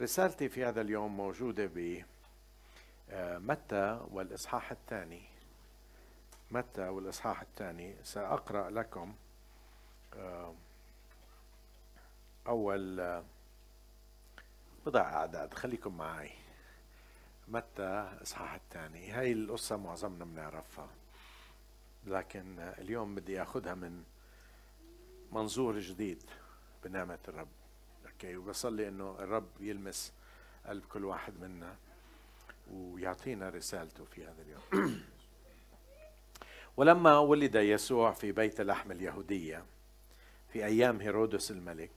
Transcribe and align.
رسالتي 0.00 0.48
في 0.48 0.64
هذا 0.64 0.80
اليوم 0.80 1.16
موجودة 1.16 1.66
ب 1.66 2.04
آه، 3.10 3.38
متى 3.38 4.00
والإصحاح 4.10 4.70
الثاني. 4.70 5.22
متى 6.50 6.88
والإصحاح 6.88 7.40
الثاني. 7.40 7.96
سأقرأ 8.02 8.70
لكم 8.70 9.14
آه، 10.14 10.54
أول 12.46 13.00
آه، 13.00 13.24
بضع 14.86 15.00
أعداد. 15.00 15.54
خليكم 15.54 15.96
معي. 15.96 16.30
متى 17.48 18.12
إصحاح 18.22 18.54
الثاني. 18.54 19.10
هاي 19.10 19.32
القصة 19.32 19.76
معظمنا 19.76 20.24
بنعرفها. 20.24 20.88
لكن 22.06 22.58
اليوم 22.58 23.14
بدي 23.14 23.42
أخذها 23.42 23.74
من 23.74 24.04
منظور 25.32 25.78
جديد 25.78 26.22
بنعمة 26.84 27.18
الرب. 27.28 27.57
أوكي 28.24 28.36
وبصلي 28.36 28.88
إنه 28.88 29.16
الرب 29.18 29.48
يلمس 29.60 30.12
قلب 30.66 30.84
كل 30.84 31.04
واحد 31.04 31.40
منا 31.40 31.76
ويعطينا 32.70 33.48
رسالته 33.48 34.04
في 34.04 34.24
هذا 34.24 34.42
اليوم. 34.42 35.00
ولما 36.76 37.18
ولد 37.18 37.54
يسوع 37.54 38.12
في 38.12 38.32
بيت 38.32 38.60
لحم 38.60 38.92
اليهودية 38.92 39.64
في 40.52 40.64
أيام 40.64 41.00
هيرودس 41.00 41.50
الملك 41.50 41.90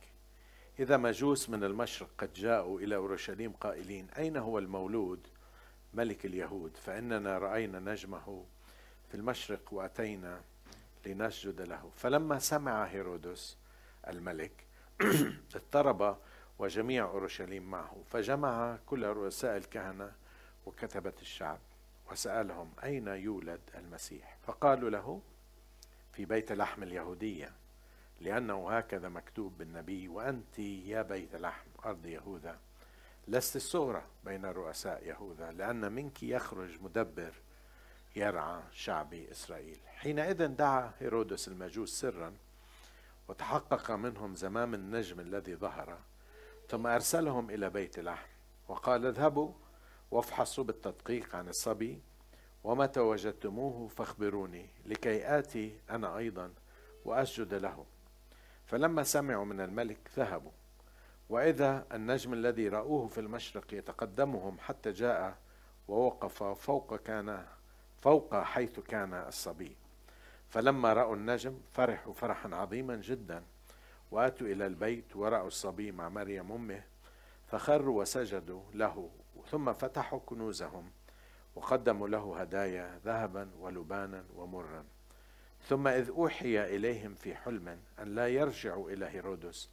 إذا 0.79 0.97
مجوس 0.97 1.49
من 1.49 1.63
المشرق 1.63 2.09
قد 2.17 2.33
جاءوا 2.33 2.79
إلى 2.79 2.95
أورشليم 2.95 3.51
قائلين 3.51 4.07
أين 4.17 4.37
هو 4.37 4.59
المولود 4.59 5.27
ملك 5.93 6.25
اليهود؟ 6.25 6.77
فإننا 6.77 7.37
رأينا 7.37 7.79
نجمه 7.79 8.45
في 9.09 9.15
المشرق 9.15 9.73
وأتينا 9.73 10.41
لنسجد 11.05 11.61
له. 11.61 11.91
فلما 11.95 12.39
سمع 12.39 12.83
هيرودس 12.83 13.57
الملك 14.07 14.70
اضطرب 15.55 16.17
وجميع 16.59 17.05
أورشليم 17.05 17.71
معه 17.71 18.03
فجمع 18.11 18.77
كل 18.85 19.05
رؤساء 19.05 19.57
الكهنة 19.57 20.11
وكتبة 20.65 21.13
الشعب 21.21 21.59
وسألهم 22.11 22.71
أين 22.83 23.07
يولد 23.07 23.61
المسيح 23.75 24.37
فقالوا 24.41 24.89
له 24.89 25.21
في 26.13 26.25
بيت 26.25 26.51
لحم 26.51 26.83
اليهودية 26.83 27.51
لأنه 28.21 28.69
هكذا 28.69 29.09
مكتوب 29.09 29.57
بالنبي 29.57 30.07
وأنت 30.07 30.59
يا 30.59 31.01
بيت 31.01 31.35
لحم 31.35 31.67
أرض 31.85 32.05
يهوذا 32.05 32.59
لست 33.27 33.55
الصغرى 33.55 34.03
بين 34.23 34.45
رؤساء 34.45 35.07
يهوذا 35.07 35.51
لأن 35.51 35.91
منك 35.91 36.23
يخرج 36.23 36.81
مدبر 36.81 37.33
يرعى 38.15 38.61
شعب 38.71 39.13
إسرائيل 39.13 39.79
حينئذ 39.87 40.47
دعا 40.47 40.91
هيرودس 40.99 41.47
المجوس 41.47 41.99
سرا 42.01 42.33
وتحقق 43.31 43.91
منهم 43.91 44.35
زمام 44.35 44.73
النجم 44.73 45.19
الذي 45.19 45.55
ظهر 45.55 45.97
ثم 46.69 46.87
أرسلهم 46.87 47.49
إلى 47.49 47.69
بيت 47.69 47.99
لحم. 47.99 48.27
وقال 48.67 49.05
اذهبوا 49.05 49.51
وافحصوا 50.11 50.63
بالتدقيق 50.63 51.35
عن 51.35 51.49
الصبي 51.49 52.01
ومتى 52.63 52.99
وجدتموه 52.99 53.87
فاخبروني 53.87 54.69
لكي 54.85 55.39
آتي 55.39 55.79
أنا 55.89 56.17
أيضا 56.17 56.53
وأسجد 57.05 57.53
له. 57.53 57.85
فلما 58.65 59.03
سمعوا 59.03 59.45
من 59.45 59.61
الملك 59.61 60.11
ذهبوا. 60.17 60.51
وإذا 61.29 61.85
النجم 61.91 62.33
الذي 62.33 62.67
رأوه 62.69 63.07
في 63.07 63.19
المشرق 63.19 63.73
يتقدمهم 63.73 64.59
حتى 64.59 64.91
جاء 64.91 65.37
ووقف 65.87 66.43
فوق 66.43 66.95
كان 66.95 67.45
فوق 68.01 68.35
حيث 68.35 68.79
كان 68.79 69.13
الصبي. 69.13 69.80
فلما 70.51 70.93
رأوا 70.93 71.15
النجم 71.15 71.59
فرحوا 71.73 72.13
فرحا 72.13 72.55
عظيما 72.55 72.95
جدا 72.95 73.43
وأتوا 74.11 74.47
إلى 74.47 74.67
البيت 74.67 75.15
ورأوا 75.15 75.47
الصبي 75.47 75.91
مع 75.91 76.09
مريم 76.09 76.51
أمه 76.51 76.83
فخروا 77.47 78.01
وسجدوا 78.01 78.61
له 78.73 79.09
ثم 79.51 79.73
فتحوا 79.73 80.19
كنوزهم 80.25 80.91
وقدموا 81.55 82.07
له 82.07 82.41
هدايا 82.41 82.99
ذهبا 83.05 83.49
ولبانا 83.59 84.23
ومرا. 84.35 84.85
ثم 85.69 85.87
إذ 85.87 86.09
أوحي 86.09 86.75
إليهم 86.75 87.15
في 87.15 87.35
حلم 87.35 87.79
أن 87.99 88.15
لا 88.15 88.27
يرجعوا 88.27 88.91
إلى 88.91 89.05
هيرودس 89.05 89.69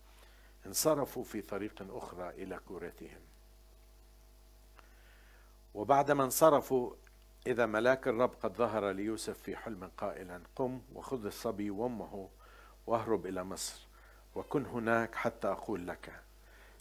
انصرفوا 0.67 1.25
في 1.25 1.43
طريق 1.43 1.87
أخرى 1.91 2.31
إلى 2.31 2.61
كورتهم. 2.69 3.21
وبعدما 5.75 6.25
انصرفوا 6.25 6.95
إذا 7.49 7.67
ملاك 7.67 8.09
الرب 8.09 8.31
قد 8.43 8.57
ظهر 8.57 8.91
ليوسف 8.91 9.39
في 9.39 9.57
حلم 9.57 9.91
قائلا 9.99 10.41
قم 10.57 10.81
وخذ 10.95 11.27
الصبي 11.27 11.71
وأمه 11.71 12.29
واهرب 12.87 13.27
إلى 13.27 13.45
مصر 13.45 13.81
وكن 14.35 14.67
هناك 14.67 15.15
حتى 15.15 15.49
أقول 15.49 15.89
لك 15.89 16.13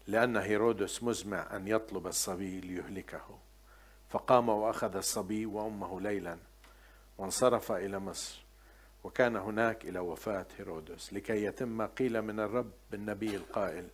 لأن 0.07 0.37
هيرودس 0.37 1.03
مزمع 1.03 1.55
أن 1.55 1.67
يطلب 1.67 2.07
الصبي 2.07 2.61
ليهلكه. 2.61 3.39
فقام 4.09 4.49
وأخذ 4.49 4.95
الصبي 4.95 5.45
وأمه 5.45 6.01
ليلا 6.01 6.37
وانصرف 7.17 7.71
إلى 7.71 7.99
مصر 7.99 8.45
وكان 9.03 9.35
هناك 9.35 9.85
إلى 9.85 9.99
وفاة 9.99 10.45
هيرودس 10.59 11.13
لكي 11.13 11.43
يتم 11.43 11.67
ما 11.67 11.85
قيل 11.85 12.21
من 12.21 12.39
الرب 12.39 12.71
بالنبي 12.91 13.35
القائل 13.35 13.87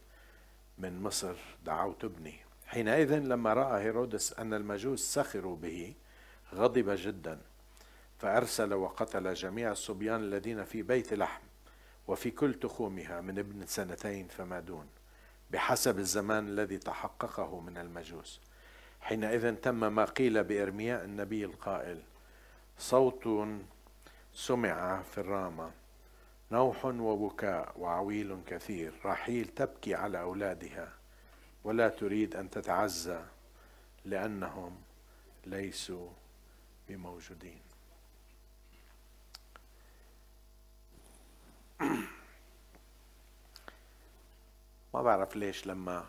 من 0.78 1.04
مصر 1.04 1.36
دعوت 1.66 2.04
ابني. 2.04 2.36
حينئذ 2.68 3.16
لما 3.20 3.54
رأى 3.54 3.84
هيرودس 3.84 4.34
أن 4.34 4.54
المجوس 4.54 5.14
سخروا 5.14 5.56
به 5.56 5.94
غضب 6.54 6.90
جدا 6.90 7.40
فأرسل 8.20 8.74
وقتل 8.74 9.34
جميع 9.34 9.72
الصبيان 9.72 10.20
الذين 10.20 10.64
في 10.64 10.82
بيت 10.82 11.14
لحم 11.14 11.42
وفي 12.08 12.32
كل 12.32 12.54
تخومها 12.54 13.22
من 13.22 13.40
ابن 13.40 13.66
سنتين 13.66 14.28
فما 14.28 14.60
دون 14.60 14.88
بحسب 15.52 16.00
الزمان 16.00 16.48
الذي 16.48 16.78
تحققه 16.78 17.60
من 17.60 17.78
المجوس. 17.78 18.40
حينئذ 19.02 19.56
تم 19.56 19.94
ما 19.94 20.06
قيل 20.06 20.44
بإرمياء 20.44 21.04
النبي 21.04 21.46
القائل 21.46 22.02
صوت 22.78 23.48
سمع 24.34 25.02
في 25.02 25.18
الرامة 25.18 25.72
نوح 26.52 26.86
وبكاء 26.86 27.74
وعويل 27.80 28.38
كثير 28.48 28.94
رحيل 29.06 29.48
تبكي 29.48 29.96
على 29.96 30.22
أولادها 30.22 30.94
ولا 31.64 31.90
تريد 31.90 32.36
أن 32.36 32.50
تتعزى 32.50 33.22
لأنهم 34.06 34.76
ليسوا 35.46 36.10
بموجودين 36.90 37.62
ما 44.94 45.02
بعرف 45.02 45.36
ليش 45.36 45.68
لما 45.68 46.06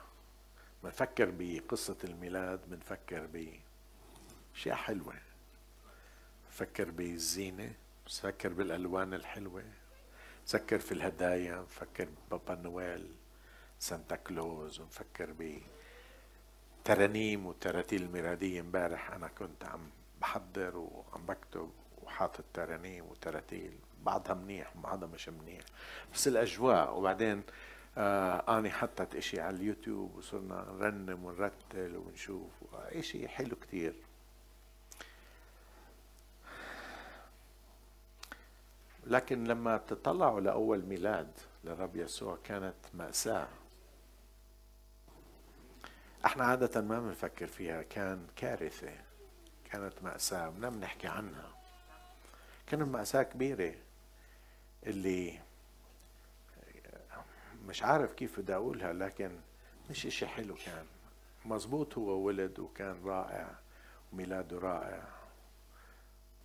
بنفكر 0.83 1.31
بقصة 1.39 1.97
الميلاد 2.05 2.61
بنفكر 2.71 3.27
بأشياء 3.27 4.77
حلوة. 4.77 5.15
بنفكر 6.45 6.91
بالزينة 6.91 7.73
بنفكر 8.07 8.53
بالألوان 8.53 9.15
الحلوة 9.15 9.65
بنفكر 10.41 10.79
في 10.79 10.93
الهدايا 10.93 11.57
بنفكر 11.61 12.09
بابا 12.31 12.55
نويل 12.55 13.15
سانتا 13.79 14.17
كلوز 14.17 14.81
ونفكر 14.81 15.35
بترانيم 16.83 17.47
وتراتيل 17.47 18.03
الميلادية 18.03 18.61
امبارح 18.61 19.11
أنا 19.11 19.29
كنت 19.29 19.65
عم 19.65 19.91
بحضر 20.21 20.77
وعم 20.77 21.27
بكتب 21.27 21.71
وحاطط 22.03 22.45
ترانيم 22.55 23.05
وتراتيل 23.05 23.79
بعضها 24.03 24.35
منيح 24.35 24.77
وبعضها 24.77 25.09
مش 25.09 25.29
منيح. 25.29 25.63
بس 26.15 26.29
الأجواء 26.29 26.99
وبعدين 26.99 27.43
آه 27.99 28.59
أنا 28.59 28.71
حطيت 28.71 29.15
إشي 29.17 29.41
على 29.41 29.57
اليوتيوب 29.57 30.17
وصرنا 30.17 30.55
نرنم 30.55 31.25
ونرتل 31.25 31.97
ونشوف 31.97 32.51
إشي 32.75 33.29
حلو 33.29 33.57
كتير. 33.57 33.95
لكن 39.07 39.45
لما 39.45 39.77
تطلعوا 39.77 40.41
لأول 40.41 40.85
ميلاد 40.85 41.33
للرب 41.65 41.97
يسوع 41.97 42.39
كانت 42.45 42.75
مأساة. 42.95 43.49
إحنا 46.27 46.45
عادة 46.45 46.81
ما 46.81 47.01
بنفكر 47.01 47.47
فيها 47.47 47.83
كان 47.83 48.27
كارثة. 48.37 48.93
كانت 49.75 50.03
مأساة 50.03 50.49
بدنا 50.49 50.69
بنحكي 50.71 51.07
عنها. 51.07 51.51
كانت 52.67 52.89
مأساة 52.89 53.23
كبيرة. 53.23 53.75
اللي 54.87 55.41
مش 57.67 57.83
عارف 57.83 58.13
كيف 58.13 58.41
بدي 58.41 58.55
أقولها 58.55 58.93
لكن 58.93 59.31
مش 59.91 60.07
إشي 60.07 60.27
حلو 60.27 60.55
كان. 60.67 60.87
مزبوط 61.45 61.99
هو 61.99 62.11
ولد 62.11 62.59
وكان 62.59 63.05
رائع 63.05 63.51
وميلاده 64.13 64.59
رائع. 64.59 65.03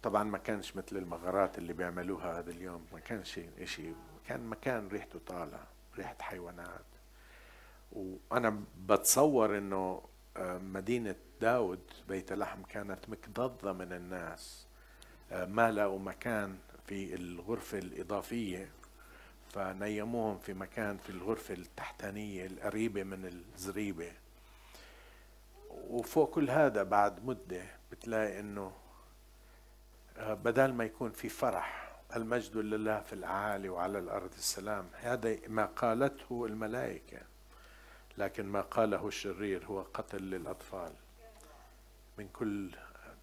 طبعا 0.04 0.24
ما 0.24 0.38
كانش 0.38 0.76
مثل 0.76 0.98
المغارات 0.98 1.58
اللي 1.58 1.74
بيعملوها 1.74 2.40
هذا 2.40 2.52
اليوم. 2.52 2.86
ما 2.94 3.00
كانش 3.00 3.40
إشي 3.60 3.92
كان 4.28 4.48
مكان 4.48 4.88
ريحته 4.88 5.20
طالع 5.28 5.64
ريحة 5.98 6.16
حيوانات. 6.20 6.86
وأنا 7.92 8.64
بتصور 8.88 9.58
إنه 9.58 10.02
آه، 10.38 10.58
مدينة 10.58 11.16
داود 11.42 11.80
بيت 12.08 12.34
لحم 12.34 12.64
كانت 12.64 13.10
مكتظة 13.10 13.74
من 13.74 13.94
الناس. 13.94 14.66
آه، 15.32 15.46
ما 15.46 15.72
لقوا 15.72 16.00
مكان 16.00 16.58
في 16.88 17.16
الغرفة 17.16 17.78
الإضافية 17.78 18.70
فنيموهم 19.54 20.40
في 20.40 20.54
مكان 20.54 20.98
في 20.98 21.10
الغرفة 21.10 21.54
التحتانية 21.54 22.46
القريبة 22.46 23.04
من 23.04 23.26
الزريبة. 23.26 24.12
وفوق 25.70 26.30
كل 26.30 26.50
هذا 26.50 26.84
بعد 26.84 27.26
مدة 27.26 27.64
بتلاقي 27.92 28.40
إنه 28.40 28.72
آه، 30.18 30.34
بدل 30.34 30.74
ما 30.74 30.84
يكون 30.84 31.12
في 31.12 31.30
فرح 31.30 31.96
المجد 32.16 32.58
لله 32.58 33.00
في 33.00 33.14
الأعالي 33.14 33.70
وعلى 33.70 34.00
الأرض 34.00 34.34
السلام. 34.38 34.90
هذا 34.94 35.38
ما 35.48 35.66
قالته 35.66 36.46
الملائكة 36.46 37.18
لكن 38.18 38.46
ما 38.46 38.62
قاله 38.62 39.08
الشرير 39.08 39.66
هو 39.66 39.82
قتل 39.82 40.22
للأطفال. 40.24 40.94
من 42.20 42.28
كل 42.28 42.70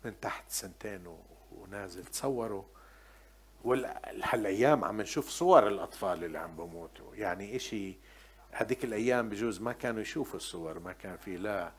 من 0.05 0.21
تحت 0.21 0.51
سنتين 0.51 1.17
ونازل 1.53 2.05
تصوروا 2.05 2.65
وهالايام 3.65 4.85
عم 4.85 5.01
نشوف 5.01 5.29
صور 5.29 5.69
الأطفال 5.69 6.25
اللي 6.25 6.39
عم 6.39 6.57
بموتوا. 6.57 7.15
يعني 7.15 7.57
إشي 7.57 7.97
هذيك 8.51 8.85
الأيام 8.85 9.29
بجوز 9.29 9.61
ما 9.61 9.73
كانوا 9.73 10.01
يشوفوا 10.01 10.37
الصور 10.37 10.79
ما 10.79 10.93
كان 10.93 11.17
في 11.17 11.37
لا 11.37 11.73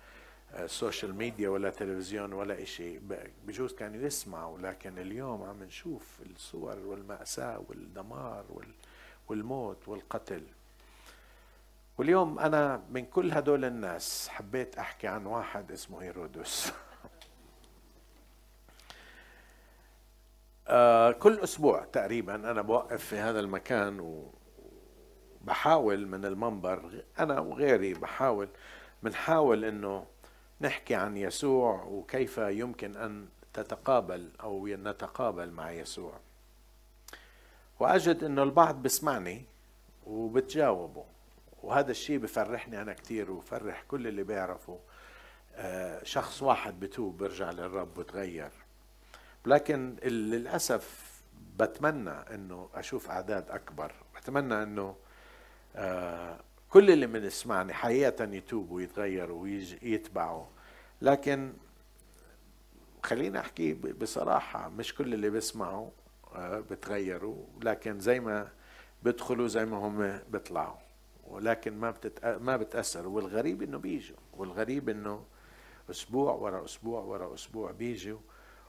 social 0.65 1.15
media 1.15 1.49
ولا 1.49 1.69
تلفزيون 1.69 2.33
ولا 2.33 2.65
شيء 2.65 3.01
بجوز 3.45 3.73
كانوا 3.73 4.01
يسمعوا. 4.01 4.59
لكن 4.59 4.99
اليوم 4.99 5.43
عم 5.43 5.63
نشوف 5.63 6.19
الصور 6.35 6.79
والمأساة 6.79 7.63
والدمار 7.69 8.45
والموت 9.27 9.87
والقتل. 9.87 10.43
واليوم 11.97 12.39
أنا 12.39 12.83
من 12.91 13.05
كل 13.05 13.31
هدول 13.31 13.65
الناس 13.65 14.29
حبيت 14.29 14.77
أحكي 14.77 15.07
عن 15.07 15.25
واحد 15.25 15.71
اسمه 15.71 16.01
هيرودس. 16.03 16.71
آه 20.67 21.11
كل 21.11 21.39
أسبوع 21.39 21.85
تقريبا 21.85 22.35
أنا 22.35 22.61
بوقف 22.61 23.05
في 23.05 23.15
هذا 23.15 23.39
المكان 23.39 24.23
وبحاول 25.43 26.07
من 26.07 26.25
المنبر 26.25 27.03
أنا 27.19 27.39
وغيري 27.39 27.93
بحاول 27.93 28.49
بنحاول 29.03 29.65
إنه 29.65 30.05
نحكي 30.61 30.95
عن 30.95 31.17
يسوع 31.17 31.83
وكيف 31.83 32.37
يمكن 32.37 32.97
أن 32.97 33.27
تتقابل 33.53 34.29
أو 34.43 34.67
نتقابل 34.67 35.51
مع 35.51 35.71
يسوع. 35.71 36.19
وأجد 37.79 38.23
إنه 38.23 38.43
البعض 38.43 38.81
بسمعني 38.83 39.45
وبتجاوبه 40.05 41.05
وهذا 41.63 41.91
الشيء 41.91 42.17
بفرحني 42.17 42.81
أنا 42.81 42.93
كثير 42.93 43.31
وفرح 43.31 43.83
كل 43.87 44.07
اللي 44.07 44.23
بيعرفوا. 44.23 44.77
آه، 45.55 46.03
شخص 46.03 46.43
واحد 46.43 46.79
بتوب 46.79 47.17
برجع 47.17 47.51
للرب 47.51 47.97
وتغير. 47.97 48.51
لكن 49.47 49.95
للأسف 50.03 51.07
بتمنى 51.59 52.09
إنه 52.09 52.69
أشوف 52.73 53.09
أعداد 53.09 53.49
أكبر. 53.49 53.91
بتمنى 54.15 54.63
إنه 54.63 54.95
آه، 55.75 56.39
كل 56.69 56.91
اللي 56.91 57.07
بنسمعني 57.07 57.73
حقيقة 57.73 58.23
يتوبوا 58.23 58.75
ويتغيروا 58.75 59.41
ويتبعوا 59.41 60.45
لكن 61.01 61.53
خلينا 63.03 63.39
أحكي 63.39 63.73
بصراحة 63.73 64.69
مش 64.69 64.95
كل 64.95 65.13
اللي 65.13 65.29
بيسمعوا 65.29 65.89
آه، 66.35 66.59
بتغيروا. 66.59 67.45
لكن 67.63 67.99
زي 67.99 68.19
ما 68.19 68.49
بيدخلوا 69.03 69.47
زي 69.47 69.65
ما 69.65 69.77
هم 69.77 70.19
بيطلعوا. 70.29 70.77
ولكن 71.27 71.73
ما 71.77 71.91
بتت... 71.91 72.25
ما 72.25 72.57
بتاثروا 72.57 73.15
والغريب 73.15 73.61
إنه 73.61 73.77
بيجوا. 73.77 74.17
والغريب 74.33 74.89
إنه 74.89 75.23
أسبوع 75.91 76.33
ورا 76.33 76.65
أسبوع 76.65 77.01
ورا 77.01 77.33
أسبوع 77.33 77.71
بيجوا. 77.71 78.19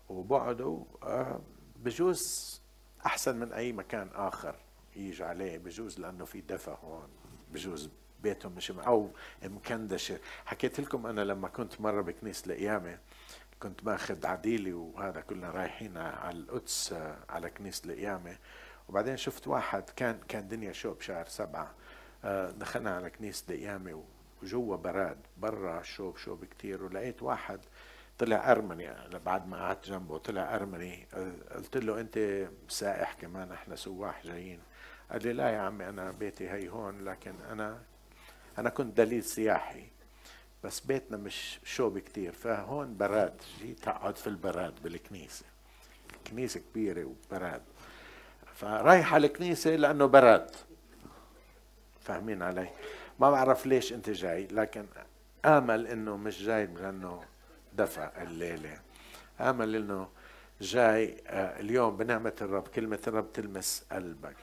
وبقعدوا 0.09 0.85
آه، 1.03 1.41
بجوز 1.77 2.61
أحسن 3.07 3.37
من 3.37 3.53
أي 3.53 3.73
مكان 3.73 4.11
آخر 4.15 4.57
يجي 4.97 5.25
عليه 5.25 5.59
بجوز 5.59 6.01
لأنه 6.01 6.25
في 6.25 6.41
دفى 6.41 6.77
هون 6.85 7.09
بجوز 7.53 7.91
بيتهم 8.23 8.53
مش 8.53 8.71
أو 8.71 9.11
مكندشة. 9.43 10.19
حكيت 10.47 10.81
لكم 10.81 11.07
أنا 11.07 11.21
لما 11.21 11.49
كنت 11.49 11.81
مرة 11.81 12.03
بكنيسة 12.03 12.53
القيامه 12.53 12.99
كنت 13.63 13.85
باخذ 13.85 14.27
عديلي 14.27 14.73
وهذا 14.73 15.21
كلنا 15.21 15.51
رايحين 15.51 15.97
على 15.97 16.39
القدس 16.39 16.95
على 17.29 17.51
كنيسة 17.51 17.83
القيامه 17.87 18.37
وبعدين 18.89 19.17
شفت 19.17 19.47
واحد 19.49 19.91
كان 19.91 20.19
كان 20.29 20.49
دنيا 20.49 20.73
شو 20.73 20.95
بشهر 20.95 21.27
سبعة 21.27 21.75
آه، 22.25 22.51
دخلنا 22.51 22.97
على 22.97 23.11
كنيسة 23.11 23.45
القيامة 23.51 24.03
وجوا 24.43 24.77
براد 24.77 25.19
برا 25.37 25.83
شوب 25.83 26.17
شوب 26.17 26.45
كتير 26.45 26.85
ولقيت 26.85 27.23
واحد 27.23 27.61
طلع 28.19 28.51
أرمني 28.51 28.91
بعد 29.27 29.49
ما 29.49 29.57
قعدت 29.57 29.87
جنبه 29.87 30.19
طلع 30.19 30.55
أرمني 30.55 31.07
قلت 31.55 31.77
له 31.77 32.01
أنت 32.01 32.49
سائح 32.69 33.13
كمان 33.13 33.53
إحنا 33.53 33.77
سواح 33.77 34.27
جايين. 34.27 34.61
قال 35.11 35.23
لي 35.23 35.33
لا 35.33 35.49
يا 35.51 35.59
عمي 35.59 35.89
أنا 35.89 36.11
بيتي 36.11 36.51
هي 36.51 36.69
هون 36.69 37.05
لكن 37.05 37.35
أنا 37.51 37.79
أنا 38.59 38.71
كنت 38.71 38.97
دليل 38.97 39.25
سياحي 39.25 39.87
بس 40.65 40.81
بيتنا 40.81 41.17
مش 41.17 41.61
شوب 41.65 41.99
كتير 41.99 42.33
فهون 42.33 42.97
براد 42.97 43.43
جيت 43.61 43.89
أقعد 43.89 44.17
في 44.17 44.27
البراد 44.27 44.83
بالكنيسة. 44.83 45.45
الكنيسة 46.17 46.61
كبيرة 46.61 47.05
وبراد. 47.05 47.63
فرايح 48.55 49.15
على 49.15 49.27
الكنيسة 49.27 49.71
لأنه 49.71 50.07
براد. 50.07 50.51
فاهمين 52.01 52.43
علي؟ 52.43 52.69
ما 53.21 53.31
بعرف 53.31 53.67
ليش 53.67 53.93
أنت 53.93 54.11
جاي 54.11 54.47
لكن 54.47 54.87
آمل 55.45 55.87
إنه 55.87 56.17
مش 56.17 56.43
جاي 56.43 56.67
لأنه 56.67 57.25
دفع 57.79 58.11
الليلة. 58.23 58.79
آمل 59.41 59.77
إنه 59.77 60.09
جاي 60.61 61.17
آه، 61.27 61.61
اليوم 61.61 61.97
بنعمة 61.97 62.33
الرب 62.41 62.69
كلمة 62.69 62.99
الرب 63.07 63.33
تلمس 63.33 63.87
قلبك. 63.93 64.37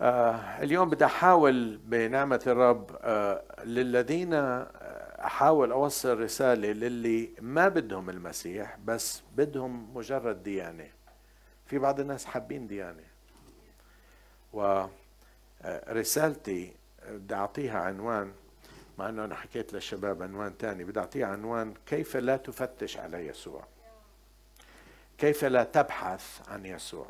آه، 0.00 0.34
اليوم 0.62 0.90
بدي 0.90 1.04
أحاول 1.04 1.76
بنعمة 1.84 2.40
الرب 2.46 2.96
آه، 3.02 3.42
للذين 3.64 4.34
أحاول 5.24 5.72
أوصل 5.72 6.20
رسالة 6.20 6.72
للي 6.72 7.30
ما 7.40 7.68
بدهم 7.68 8.10
المسيح 8.10 8.78
بس 8.84 9.22
بدهم 9.36 9.96
مجرد 9.96 10.42
ديانة. 10.42 10.88
في 11.66 11.78
بعض 11.78 12.00
الناس 12.00 12.24
حابين 12.24 12.66
ديانة. 12.66 13.04
ورسالتي 15.88 16.72
بدي 17.08 17.34
أعطيها 17.34 17.78
عنوان. 17.78 18.32
مع 19.02 19.08
إنه 19.08 19.24
أنا 19.24 19.34
حكيت 19.34 19.72
للشباب 19.72 20.22
عنوان 20.22 20.54
ثاني 20.58 20.84
بدي 20.84 21.00
اعطيها 21.00 21.26
عنوان 21.26 21.74
كيف 21.86 22.16
لا 22.16 22.36
تفتش 22.36 22.96
على 22.96 23.26
يسوع؟ 23.26 23.64
كيف 25.18 25.44
لا 25.44 25.64
تبحث 25.64 26.48
عن 26.48 26.66
يسوع؟ 26.66 27.06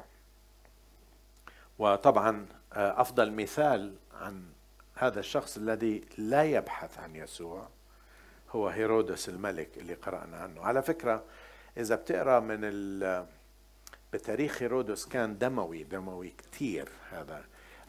وطبعا 1.78 2.46
آه، 2.72 3.00
أفضل 3.00 3.32
مثال 3.32 3.94
عن 4.14 4.44
هذا 4.94 5.20
الشخص 5.20 5.56
الذي 5.56 6.04
لا 6.18 6.44
يبحث 6.44 6.98
عن 6.98 7.16
يسوع 7.16 7.68
هو 8.50 8.68
هيرودس 8.68 9.28
الملك 9.28 9.78
اللي 9.78 9.94
قرأنا 9.94 10.36
عنه. 10.36 10.62
على 10.62 10.82
فكرة 10.82 11.24
إذا 11.76 11.94
بتقرأ 11.94 12.40
من 12.40 12.60
بتاريخ 14.12 14.62
هيرودس 14.62 15.06
كان 15.06 15.38
دموي 15.38 15.82
دموي 15.82 16.34
كثير 16.38 16.88
هذا. 17.10 17.44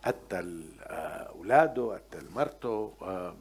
قتل 0.05 0.63
آه، 0.81 1.29
أولاده 1.29 1.93
قتل 1.93 2.25
مرته 2.31 2.93
آه، 3.01 3.35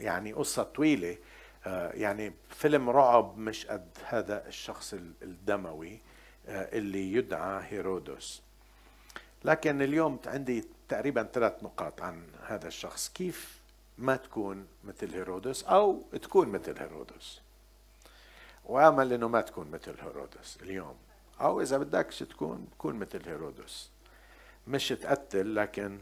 يعني 0.00 0.32
قصة 0.32 0.62
طويلة 0.62 1.18
يعني 1.66 2.32
فيلم 2.50 2.90
رعب 2.90 3.38
مش 3.38 3.66
قد 3.66 3.88
هذا 4.04 4.46
الشخص 4.46 4.94
الدموي 5.22 6.00
اللي 6.48 7.12
يدعى 7.12 7.64
هيرودس. 7.68 8.42
لكن 9.44 9.82
اليوم 9.82 10.18
عندي 10.26 10.64
تقريبا 10.88 11.22
ثلاث 11.22 11.62
نقاط 11.62 12.02
عن 12.02 12.26
هذا 12.46 12.68
الشخص. 12.68 13.08
كيف 13.08 13.60
ما 13.98 14.16
تكون 14.16 14.66
مثل 14.84 15.14
هيرودس 15.14 15.64
أو 15.64 16.02
تكون 16.22 16.48
مثل 16.48 16.78
هيرودس؟ 16.78 17.40
وامل 18.64 19.12
إنه 19.12 19.28
ما 19.28 19.40
تكون 19.40 19.70
مثل 19.70 19.94
هيرودس 20.00 20.58
اليوم 20.62 20.96
أو 21.40 21.60
إذا 21.60 21.78
بدكش 21.78 22.18
تكون 22.18 22.68
كون 22.78 22.94
مثل 22.94 23.28
هيرودس. 23.28 23.90
مش 24.66 24.88
تقتل 24.88 25.54
لكن 25.54 26.00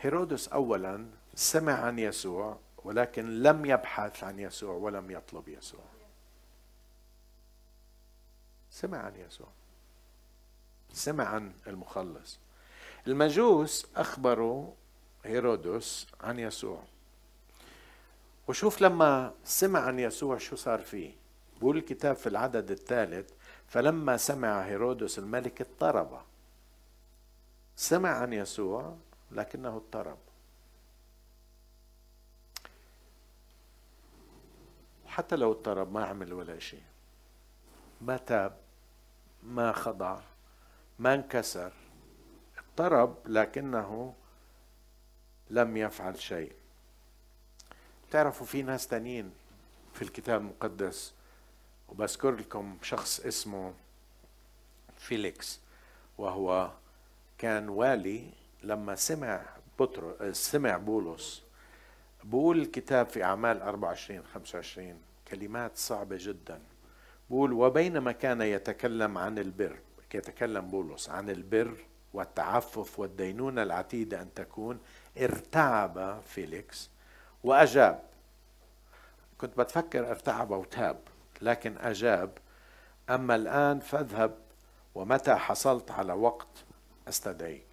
هيرودس 0.00 0.48
اولا 0.48 1.06
سمع 1.34 1.72
عن 1.72 1.98
يسوع 1.98 2.58
ولكن 2.84 3.42
لم 3.42 3.64
يبحث 3.64 4.24
عن 4.24 4.38
يسوع 4.38 4.74
ولم 4.74 5.10
يطلب 5.10 5.48
يسوع. 5.48 5.80
سمع 8.70 8.98
عن 8.98 9.16
يسوع. 9.16 9.48
سمع 10.92 11.24
عن 11.24 11.52
المخلص. 11.66 12.38
المجوس 13.06 13.86
أخبروا 13.96 14.72
هيرودس 15.24 16.06
عن 16.20 16.38
يسوع. 16.38 16.82
وشوف 18.48 18.80
لما 18.80 19.34
سمع 19.44 19.80
عن 19.80 19.98
يسوع 19.98 20.38
شو 20.38 20.56
صار 20.56 20.80
فيه. 20.80 21.12
بقول 21.60 21.76
الكتاب 21.76 22.16
في 22.16 22.28
العدد 22.28 22.70
الثالث 22.70 23.30
فلما 23.68 24.16
سمع 24.16 24.60
هيرودس 24.60 25.18
الملك 25.18 25.60
اضطرب. 25.60 26.22
سمع 27.76 28.10
عن 28.10 28.32
يسوع 28.32 28.96
لكنه 29.30 29.76
اضطرب. 29.76 30.18
حتى 35.10 35.36
لو 35.36 35.52
اضطرب 35.52 35.92
ما 35.92 36.04
عمل 36.04 36.32
ولا 36.32 36.58
شيء. 36.58 36.82
ما 38.00 38.16
تاب 38.16 38.56
ما 39.42 39.72
خضع 39.72 40.20
ما 40.98 41.14
انكسر 41.14 41.72
اضطرب 42.58 43.16
لكنه 43.26 44.14
لم 45.50 45.76
يفعل 45.76 46.20
شيء. 46.20 46.52
تعرفوا 48.10 48.46
في 48.46 48.62
ناس 48.62 48.88
تانيين 48.88 49.32
في 49.94 50.02
الكتاب 50.02 50.40
المقدس 50.40 51.12
وبذكر 51.88 52.30
لكم 52.30 52.78
شخص 52.82 53.20
اسمه 53.20 53.74
فيليكس 54.96 55.60
وهو 56.18 56.70
كان 57.38 57.68
والي 57.68 58.30
لما 58.62 58.94
سمع 58.94 59.46
بطر 59.78 60.32
سمع 60.32 60.76
بولس. 60.76 61.42
بقول 62.24 62.58
الكتاب 62.58 63.08
في 63.08 63.24
أعمال 63.24 63.62
24 63.62 64.22
25 64.34 65.00
كلمات 65.28 65.76
صعبة 65.76 66.16
جدا. 66.20 66.60
بقول 67.30 67.52
وبينما 67.52 68.12
كان 68.12 68.42
يتكلم 68.42 69.18
عن 69.18 69.38
البر 69.38 69.78
يتكلم 70.14 70.70
بولس 70.70 71.10
عن 71.10 71.30
البر 71.30 71.74
والتعفف 72.14 72.98
والدينونة 72.98 73.62
العتيدة 73.62 74.22
أن 74.22 74.34
تكون 74.34 74.78
ارتعب 75.18 76.20
فيليكس 76.26 76.90
وأجاب. 77.44 78.02
كنت 79.38 79.58
بتفكر 79.58 80.10
ارتعب 80.10 80.50
وتاب 80.50 80.98
لكن 81.42 81.78
أجاب 81.78 82.38
أما 83.10 83.34
الآن 83.36 83.80
فاذهب 83.80 84.38
ومتى 84.94 85.34
حصلت 85.34 85.90
على 85.90 86.12
وقت 86.12 86.64
أستدعيك. 87.08 87.69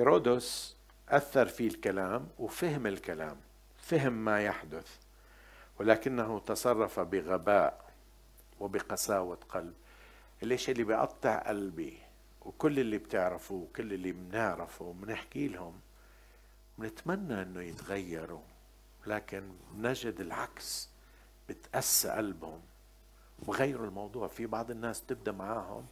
هيرودس 0.00 0.76
أثر 1.08 1.46
في 1.46 1.66
الكلام 1.66 2.28
وفهم 2.38 2.86
الكلام 2.86 3.36
فهم 3.76 4.12
ما 4.12 4.40
يحدث 4.40 4.96
ولكنه 5.80 6.38
تصرف 6.38 7.00
بغباء 7.00 7.90
وبقساوة 8.60 9.38
قلب. 9.48 9.74
الاشي 10.42 10.72
اللي 10.72 10.84
بيقطع 10.84 11.38
قلبي 11.38 11.98
وكل 12.42 12.78
اللي 12.78 12.98
بتعرفوه 12.98 13.62
وكل 13.62 13.92
اللي 13.92 14.12
بنعرفه 14.12 14.92
بنحكي 14.92 15.48
لهم؟ 15.48 15.80
بنتمنى 16.78 17.42
إنه 17.42 17.62
يتغيروا 17.62 18.42
لكن 19.06 19.42
نجد 19.76 20.20
العكس 20.20 20.88
بتأسى 21.48 22.08
قلبهم. 22.10 22.60
وغيروا 23.46 23.86
الموضوع 23.86 24.28
في 24.28 24.46
بعض 24.46 24.70
الناس 24.70 25.02
تبدا 25.02 25.32
معاهم 25.32 25.86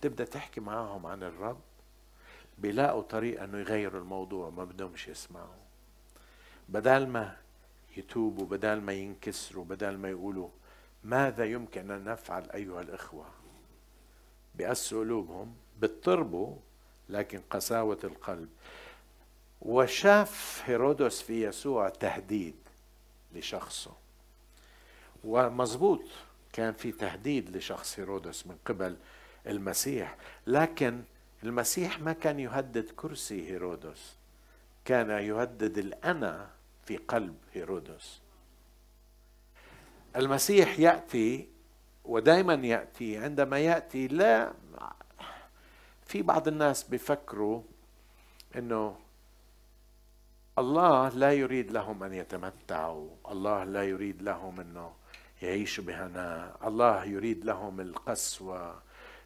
تبدا 0.00 0.24
تحكي 0.24 0.60
معاهم 0.60 1.06
عن 1.06 1.22
الرب 1.22 1.60
بيلاقوا 2.60 3.02
طريقة 3.02 3.44
إنه 3.44 3.58
يغيروا 3.58 4.00
الموضوع 4.00 4.50
ما 4.50 4.64
بدهمش 4.64 5.08
يسمعوا. 5.08 5.60
بدل 6.68 7.06
ما 7.06 7.36
يتوبوا 7.96 8.46
بدل 8.46 8.80
ما 8.80 8.92
ينكسروا 8.92 9.64
بدل 9.64 9.96
ما 9.96 10.10
يقولوا 10.10 10.48
ماذا 11.04 11.44
يمكن 11.44 11.90
أن 11.90 12.04
نفعل 12.04 12.50
أيها 12.50 12.80
الإخوة؟ 12.80 13.26
بأسوا 14.54 15.00
قلوبهم 15.00 15.54
بتطربوا 15.80 16.56
لكن 17.08 17.40
قساوة 17.50 17.98
القلب. 18.04 18.48
وشاف 19.62 20.62
هيرودس 20.64 21.22
في 21.22 21.44
يسوع 21.46 21.88
تهديد 21.88 22.54
لشخصه. 23.34 23.92
ومظبوط 25.24 26.02
كان 26.52 26.72
في 26.72 26.92
تهديد 26.92 27.56
لشخص 27.56 27.98
هيرودس 27.98 28.46
من 28.46 28.56
قبل 28.64 28.96
المسيح 29.46 30.16
لكن 30.46 31.02
المسيح 31.42 32.00
ما 32.00 32.12
كان 32.12 32.40
يهدد 32.40 32.90
كرسي 32.96 33.50
هيرودس 33.50 34.16
كان 34.84 35.10
يهدد 35.10 35.78
الأنا 35.78 36.50
في 36.84 36.96
قلب 36.96 37.36
هيرودس. 37.54 38.20
المسيح 40.16 40.78
يأتي 40.78 41.48
ودائما 42.04 42.54
يأتي 42.54 43.18
عندما 43.18 43.58
يأتي 43.58 44.08
لا 44.08 44.52
في 46.06 46.22
بعض 46.22 46.48
الناس 46.48 46.82
بيفكروا 46.82 47.62
إنه 48.56 48.96
الله 50.58 51.08
لا 51.08 51.32
يريد 51.32 51.70
لهم 51.70 52.02
أن 52.02 52.12
يتمتعوا 52.12 53.08
الله 53.30 53.64
لا 53.64 53.84
يريد 53.84 54.22
لهم 54.22 54.60
إنه 54.60 54.92
يعيشوا 55.42 55.84
بهناء 55.84 56.68
الله 56.68 57.04
يريد 57.04 57.44
لهم 57.44 57.80
القسوة 57.80 58.82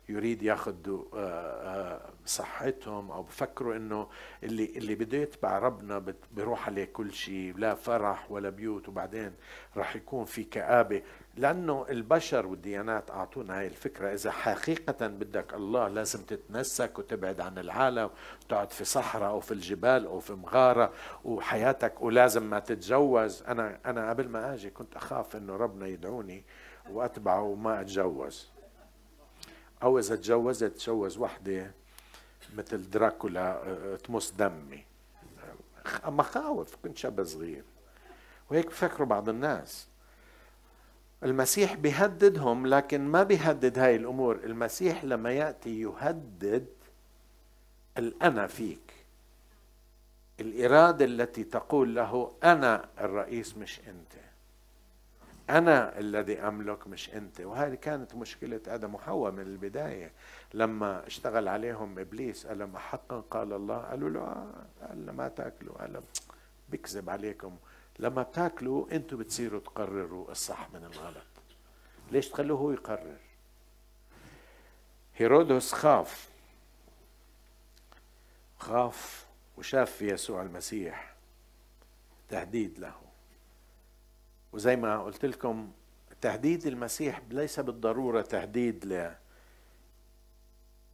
يريد 0.09 0.43
ياخذ 0.43 0.75
آه، 0.89 1.05
آه، 1.15 2.01
صحتهم 2.27 3.11
أو 3.11 3.23
بفكروا 3.23 3.77
إنه 3.77 4.09
اللي 4.43 4.65
اللي 4.77 4.95
بده 4.95 5.19
يتبع 5.19 5.59
ربنا 5.59 6.05
بيروح 6.33 6.67
عليه 6.69 6.85
كل 6.85 7.13
شيء 7.13 7.55
لا 7.57 7.75
فرح 7.75 8.31
ولا 8.31 8.51
بيوت 8.51 8.89
وبعدين 8.89 9.33
راح 9.77 9.97
يكون 9.97 10.25
في 10.25 10.45
كآبة. 10.45 11.03
لأنه 11.37 11.87
البشر 11.91 12.47
والديانات 12.47 13.11
أعطونا 13.11 13.59
هاي 13.59 13.67
الفكرة. 13.67 14.13
إذا 14.13 14.31
حقيقة 14.31 15.07
بدك 15.07 15.55
الله 15.55 15.89
لازم 15.89 16.23
تتنسك 16.23 16.99
وتبعد 16.99 17.41
عن 17.41 17.59
العالم 17.59 18.11
وتقعد 18.45 18.71
في 18.71 18.85
صحراء 18.85 19.31
أو 19.31 19.41
في 19.41 19.53
الجبال 19.53 20.07
أو 20.07 20.21
في 20.21 20.33
مغارة 20.33 20.93
وحياتك 21.25 22.03
ولازم 22.03 22.51
ما 22.51 22.59
تتجوز. 22.59 23.43
أنا 23.43 23.79
أنا 23.87 24.11
قبل 24.11 24.29
ما 24.29 24.55
آجي 24.55 24.71
كنت 24.71 24.97
أخاف 24.97 25.37
إنه 25.37 25.57
ربنا 25.57 25.87
يدعوني 25.87 26.45
وأتبعه 26.91 27.43
وما 27.43 27.81
أتجوز. 27.81 28.54
أو 29.85 29.99
إذا 29.99 30.17
تجوزت 30.17 30.64
تجوز 30.64 31.19
وحدة 31.19 31.71
مثل 32.57 32.91
دراكولا 32.91 33.99
تمص 34.05 34.33
دمي. 34.33 34.85
مخاوف 36.05 36.76
كنت 36.85 36.99
شاب 36.99 37.25
صغير. 37.25 37.64
وهيك 38.50 38.67
بفكروا 38.67 39.09
بعض 39.09 39.29
الناس. 39.29 39.88
المسيح 41.23 41.75
بيهددهم 41.75 42.67
لكن 42.67 43.00
ما 43.00 43.23
بيهدد 43.23 43.79
هاي 43.79 43.97
الأمور. 43.97 44.37
المسيح 44.45 45.05
لما 45.05 45.33
يأتي 45.33 45.81
يهدد 45.81 46.67
الأنا 47.99 48.47
فيك. 48.47 48.93
الإرادة 50.41 51.05
التي 51.05 51.45
تقول 51.45 51.95
له 51.95 52.33
أنا 52.45 52.88
الرئيس 53.00 53.57
مش 53.57 53.81
أنت. 53.81 54.12
أنا 55.51 55.99
الذي 55.99 56.39
أملك 56.39 56.87
مش 56.87 57.15
أنت. 57.15 57.41
وهذه 57.41 57.75
كانت 57.75 58.15
مشكلة 58.15 58.61
آدم 58.67 58.95
وحواء 58.95 59.33
من 59.33 59.41
البداية. 59.41 60.13
لما 60.55 61.07
اشتغل 61.07 61.49
عليهم 61.49 61.99
إبليس 61.99 62.47
قال 62.47 62.59
لما 62.59 62.79
حقا؟ 62.79 63.21
قال 63.21 63.53
الله. 63.53 63.79
قالوا 63.79 64.11
له 64.11 64.21
آه 64.21 64.67
قال 64.89 65.11
ما 65.11 65.29
تاكلوا. 65.29 65.79
قال 65.79 66.03
بكذب 66.69 67.11
عليكم. 67.11 67.57
لما 67.99 68.23
بتاكلوا 68.23 68.93
أنتم 68.93 69.17
بتصيروا 69.17 69.61
تقرروا 69.61 70.31
الصح 70.31 70.71
من 70.71 70.85
الغلط. 70.85 71.27
ليش 72.13 72.29
تخلوه 72.29 72.59
هو 72.59 72.71
يقرر؟ 72.73 73.17
هيرودس 75.17 75.73
خاف. 75.73 76.29
خاف 78.59 79.27
وشاف 79.57 79.91
في 79.91 80.11
يسوع 80.11 80.43
المسيح 80.43 81.15
تهديد 82.29 82.79
له. 82.79 83.04
وزي 84.55 84.77
ما 84.77 85.03
قلت 85.03 85.25
لكم 85.25 85.73
تهديد 86.21 86.67
المسيح 86.67 87.23
ليس 87.31 87.61
بالضرورة 87.61 88.23
تهديد 88.23 88.85
ل 88.85 89.15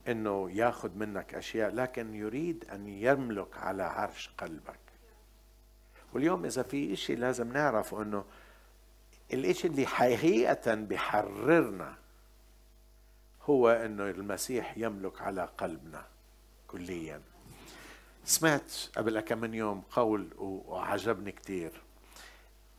إنه 0.08 0.50
ياخذ 0.50 0.96
منك 0.96 1.34
أشياء 1.34 1.70
لكن 1.74 2.14
يريد 2.14 2.64
أن 2.72 2.88
يملك 2.88 3.58
على 3.58 3.82
عرش 3.82 4.30
قلبك. 4.38 4.80
واليوم 6.12 6.44
إذا 6.44 6.62
في 6.62 6.92
إشي 6.92 7.14
لازم 7.14 7.52
نعرف 7.52 7.94
إنه 7.94 8.24
الإشي 9.32 9.66
اللي 9.66 9.86
حقيقة 9.86 10.74
بحررنا 10.74 11.94
هو 13.42 13.70
إنه 13.70 14.10
المسيح 14.10 14.78
يملك 14.78 15.20
على 15.20 15.48
قلبنا 15.58 16.06
كليا. 16.68 17.22
سمعت 18.24 18.72
قبل 18.96 19.20
كم 19.20 19.38
من 19.38 19.54
يوم 19.54 19.80
قول 19.80 20.28
وعجبني 20.38 21.32
كثير 21.32 21.89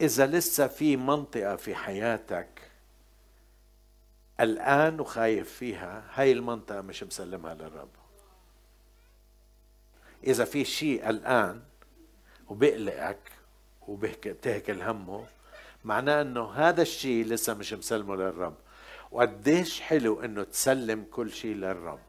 إذا 0.01 0.27
لسه 0.27 0.67
في 0.67 0.97
منطقة 0.97 1.55
في 1.55 1.75
حياتك 1.75 2.71
الآن 4.39 4.99
وخايف 4.99 5.53
فيها 5.53 6.03
هاي 6.13 6.31
المنطقة 6.31 6.81
مش 6.81 7.03
مسلمها 7.03 7.53
للرب. 7.53 7.89
إذا 10.23 10.45
في 10.45 10.65
شيء 10.65 11.09
الآن 11.09 11.61
وبقلقك 12.49 13.31
وبتهكل 13.87 14.81
همه 14.81 15.25
معناه 15.83 16.21
إنه 16.21 16.51
هذا 16.51 16.81
الشيء 16.81 17.25
لسه 17.25 17.53
مش 17.53 17.73
مسلمه 17.73 18.15
للرب. 18.15 18.55
وقديش 19.11 19.81
حلو 19.81 20.21
إنه 20.21 20.43
تسلم 20.43 21.05
كل 21.11 21.31
شيء 21.31 21.55
للرب. 21.55 21.99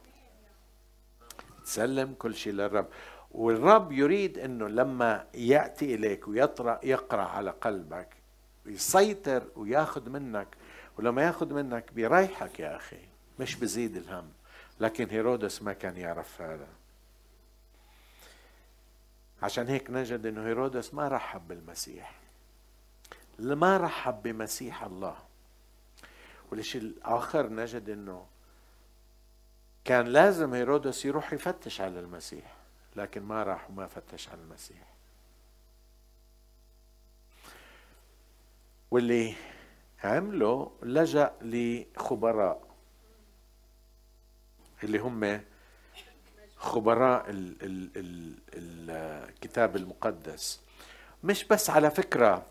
تسلم 1.64 2.14
كل 2.14 2.34
شيء 2.34 2.52
للرب. 2.52 2.86
والرب 3.32 3.92
يريد 3.92 4.38
إنه 4.38 4.68
لما 4.68 5.26
يأتي 5.34 5.94
إليك 5.94 6.28
ويطرا 6.28 6.80
يقرأ 6.82 7.22
على 7.22 7.50
قلبك 7.50 8.08
يسيطر 8.66 9.44
وياخذ 9.56 10.08
منك 10.08 10.48
ولما 10.98 11.22
ياخذ 11.22 11.52
منك 11.54 11.92
بيريحك 11.92 12.60
يا 12.60 12.76
أخي 12.76 13.00
مش 13.38 13.56
بزيد 13.56 13.96
الهم. 13.96 14.28
لكن 14.80 15.08
هيرودس 15.10 15.62
ما 15.62 15.72
كان 15.72 15.96
يعرف 15.96 16.42
هذا. 16.42 16.66
عشان 19.42 19.68
هيك 19.68 19.90
نجد 19.90 20.26
إنه 20.26 20.46
هيرودس 20.46 20.94
ما 20.94 21.08
رحب 21.08 21.48
بالمسيح. 21.48 22.14
ما 23.38 23.76
رحب 23.76 24.22
بمسيح 24.22 24.82
الله. 24.84 25.16
والشيء 26.50 26.80
الآخر 26.80 27.48
نجد 27.48 27.90
إنه 27.90 28.26
كان 29.84 30.06
لازم 30.06 30.54
هيرودس 30.54 31.04
يروح 31.04 31.32
يفتش 31.32 31.80
على 31.80 32.00
المسيح. 32.00 32.61
لكن 32.96 33.22
ما 33.22 33.42
راح 33.42 33.70
وما 33.70 33.86
فتش 33.86 34.28
على 34.28 34.40
المسيح. 34.40 34.92
واللي 38.90 39.34
عمله 40.04 40.72
لجأ 40.82 41.32
لخبراء 41.42 42.62
اللي 44.84 44.98
هم 44.98 45.40
خبراء 46.56 47.30
ال 47.30 47.56
ال 47.62 47.90
ال 47.96 48.90
الكتاب 49.28 49.76
المقدس. 49.76 50.60
مش 51.24 51.44
بس 51.44 51.70
على 51.70 51.90
فكرة 51.90 52.46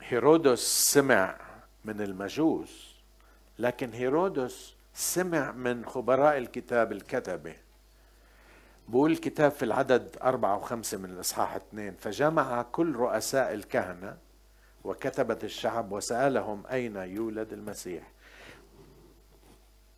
هيرودس 0.00 0.92
سمع 0.92 1.36
من 1.84 2.00
المجوس 2.00 2.94
لكن 3.58 3.92
هيرودس 3.92 4.74
سمع 4.94 5.52
من 5.52 5.86
خبراء 5.86 6.38
الكتاب 6.38 6.92
الكتبة. 6.92 7.56
بقول 8.90 9.12
الكتاب 9.12 9.50
في 9.50 9.64
العدد 9.64 10.16
أربعة 10.22 10.56
وخمسة 10.56 10.98
من 10.98 11.10
الإصحاح 11.10 11.54
اثنين 11.54 11.94
فجمع 11.94 12.62
كل 12.62 12.96
رؤساء 12.96 13.54
الكهنة 13.54 14.16
وكتبة 14.84 15.38
الشعب 15.42 15.92
وسألهم 15.92 16.66
أين 16.66 16.96
يولد 16.96 17.52
المسيح. 17.52 18.10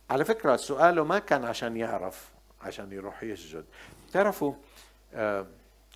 على 0.09 0.25
فكرة 0.25 0.55
سؤاله 0.55 1.03
ما 1.03 1.19
كان 1.19 1.45
عشان 1.45 1.77
يعرف 1.77 2.31
عشان 2.61 2.91
يروح 2.91 3.23
يسجد. 3.23 3.65
تعرفوا 4.11 4.53
آه، 5.13 5.45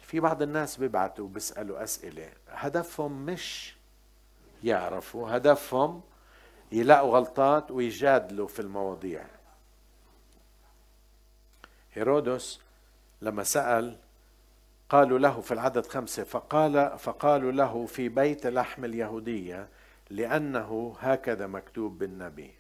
في 0.04 0.20
بعض 0.20 0.42
الناس 0.42 0.78
بيبعتوا 0.78 1.28
بيسألوا 1.28 1.84
أسئلة 1.84 2.30
هدفهم 2.50 3.26
مش 3.26 3.76
يعرفوا 4.64 5.38
هدفهم 5.38 6.02
يلاقوا 6.72 7.14
غلطات 7.18 7.72
ويجادلوا 7.72 8.48
في 8.48 8.60
المواضيع. 8.60 9.26
هيرودس 11.94 12.67
لما 13.22 13.44
سأل 13.44 13.98
قالوا 14.90 15.20
له 15.20 15.42
في 15.42 15.54
العدد 15.54 15.86
خمسة 15.86 16.24
فقال 16.24 17.00
فقالوا 17.00 17.52
له 17.52 17.86
في 17.86 18.10
بيت 18.10 18.48
لحم 18.48 18.86
اليهودية 18.86 19.70
لأنه 20.10 20.96
هكذا 21.00 21.48
مكتوب 21.48 21.98
بالنبي. 21.98 22.52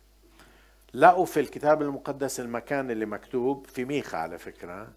لقوا 0.94 1.26
في 1.26 1.40
الكتاب 1.40 1.82
المقدس 1.82 2.40
المكان 2.40 2.92
اللي 2.92 3.06
مكتوب 3.06 3.68
في 3.68 3.86
ميخا 3.86 4.18
على 4.18 4.38
فكرة. 4.38 4.88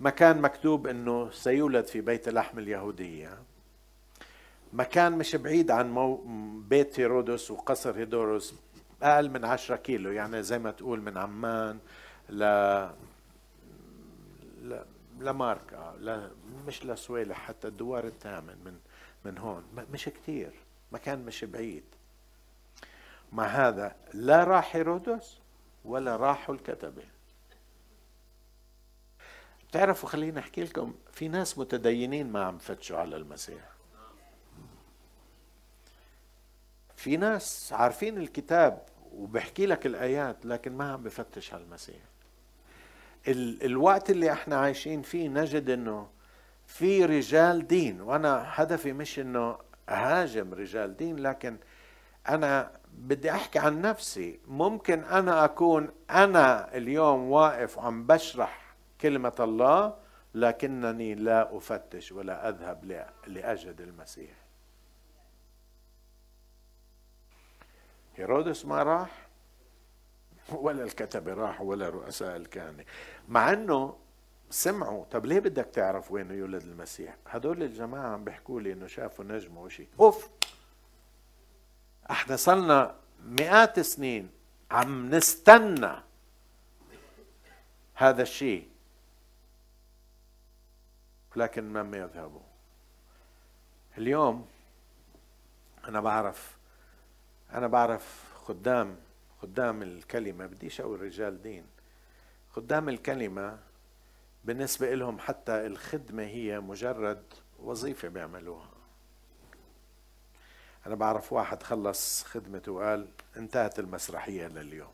مكان 0.00 0.40
مكتوب 0.40 0.86
إنه 0.86 1.30
سيولد 1.30 1.84
في 1.84 2.00
بيت 2.00 2.28
لحم 2.28 2.58
اليهودية. 2.58 3.38
مكان 4.72 5.12
مش 5.12 5.36
بعيد 5.36 5.70
عن 5.70 5.90
مو 5.90 6.16
بيت 6.68 7.00
هيرودس 7.00 7.50
وقصر 7.50 7.96
هيدورس 7.96 8.54
أقل 9.02 9.30
من 9.30 9.44
عشرة 9.44 9.76
كيلو 9.76 10.10
يعني 10.10 10.42
زي 10.42 10.58
ما 10.58 10.70
تقول 10.70 11.00
من 11.00 11.18
عمان 11.18 11.78
ل 12.30 12.44
لماركا 15.18 15.94
ل... 16.00 16.30
مش 16.66 16.84
لسويلح 16.86 17.38
حتى 17.38 17.68
الدوار 17.68 18.06
الثامن 18.06 18.56
من 18.64 18.78
من 19.24 19.38
هون. 19.38 19.64
مش 19.92 20.04
كثير 20.08 20.52
مكان 20.92 21.24
مش 21.24 21.44
بعيد. 21.44 21.84
مع 23.32 23.46
هذا 23.46 23.96
لا 24.14 24.44
راح 24.44 24.76
هيرودس 24.76 25.38
ولا 25.84 26.16
راحوا 26.16 26.54
الكتبه 26.54 27.02
بتعرفوا 29.68 30.08
خليني 30.08 30.38
أحكي 30.38 30.64
لكم 30.64 30.94
في 31.12 31.28
ناس 31.28 31.58
متدينين 31.58 32.32
ما 32.32 32.44
عم 32.44 32.58
فتشوا 32.58 32.98
على 32.98 33.16
المسيح. 33.16 33.70
في 36.96 37.16
ناس 37.16 37.72
عارفين 37.72 38.18
الكتاب 38.18 38.86
وبحكي 39.12 39.66
لك 39.66 39.86
الآيات 39.86 40.46
لكن 40.46 40.72
ما 40.76 40.92
عم 40.92 41.02
بفتش 41.02 41.54
على 41.54 41.62
المسيح. 41.62 42.00
ال 43.28 43.64
الوقت 43.64 44.10
اللي 44.10 44.32
إحنا 44.32 44.56
عايشين 44.56 45.02
فيه 45.02 45.28
نجد 45.28 45.70
انه 45.70 46.08
في 46.66 47.04
رجال 47.04 47.66
دين 47.66 48.00
وأنا 48.00 48.44
هدفي 48.46 48.92
مش 48.92 49.18
انه 49.18 49.58
اهاجم 49.88 50.54
رجال 50.54 50.96
دين 50.96 51.16
لكن 51.18 51.56
أنا 52.28 52.70
بدي 52.92 53.30
احكي 53.30 53.58
عن 53.58 53.80
نفسي. 53.80 54.40
ممكن 54.46 55.04
أنا 55.04 55.44
اكون 55.44 55.88
أنا 56.10 56.76
اليوم 56.76 57.30
واقف 57.30 57.78
وعم 57.78 58.06
بشرح 58.06 58.74
كلمة 59.00 59.34
الله 59.40 59.94
لكنني 60.34 61.14
لا 61.14 61.56
افتش 61.56 62.12
ولا 62.12 62.48
اذهب 62.48 63.06
لأجد 63.26 63.80
المسيح. 63.80 64.30
هيرودس 68.16 68.64
ما 68.66 68.82
راح؟ 68.82 69.25
ولا 70.52 70.82
الكتبه 70.82 71.34
راحوا 71.34 71.66
ولا 71.66 71.88
رؤساء 71.88 72.36
الكهنة. 72.36 72.84
مع 73.28 73.52
إنه 73.52 73.96
سمعوا 74.50 75.04
طب 75.04 75.26
ليه 75.26 75.40
بدك 75.40 75.64
تعرف 75.66 76.12
وين 76.12 76.30
يولد 76.30 76.62
المسيح؟ 76.62 77.16
هدول 77.26 77.62
الجماعة 77.62 78.06
عم 78.06 78.24
بيحكوا 78.24 78.60
لي 78.60 78.72
إنه 78.72 78.86
شافوا 78.86 79.24
نجم 79.24 79.56
وشيء 79.56 79.88
أوف! 80.00 80.28
إحنا 82.10 82.36
صلنا 82.36 82.94
مئات 83.24 83.78
السنين 83.78 84.30
عم 84.70 85.14
نستنى 85.14 85.92
هذا 87.94 88.22
الشيء 88.22 88.68
لكن 91.36 91.72
لم 91.72 91.94
يذهبوا. 91.94 92.40
اليوم 93.98 94.46
أنا 95.88 96.00
بعرف 96.00 96.56
أنا 97.52 97.66
بعرف 97.66 98.24
خدام 98.44 98.96
خدام 99.46 99.82
الكلمة 99.82 100.46
بديش 100.46 100.80
أقول 100.80 101.00
رجال 101.00 101.42
دين. 101.42 101.66
خدام 102.50 102.88
الكلمة 102.88 103.58
بالنسبة 104.44 104.94
لهم 104.94 105.18
حتى 105.18 105.66
الخدمة 105.66 106.22
هي 106.22 106.60
مجرد 106.60 107.22
وظيفة 107.58 108.08
بيعملوها. 108.08 108.70
أنا 110.86 110.94
بعرف 110.94 111.32
واحد 111.32 111.62
خلص 111.62 112.24
خدمته 112.24 112.72
وقال 112.72 113.08
انتهت 113.36 113.78
المسرحية 113.78 114.46
لليوم. 114.46 114.92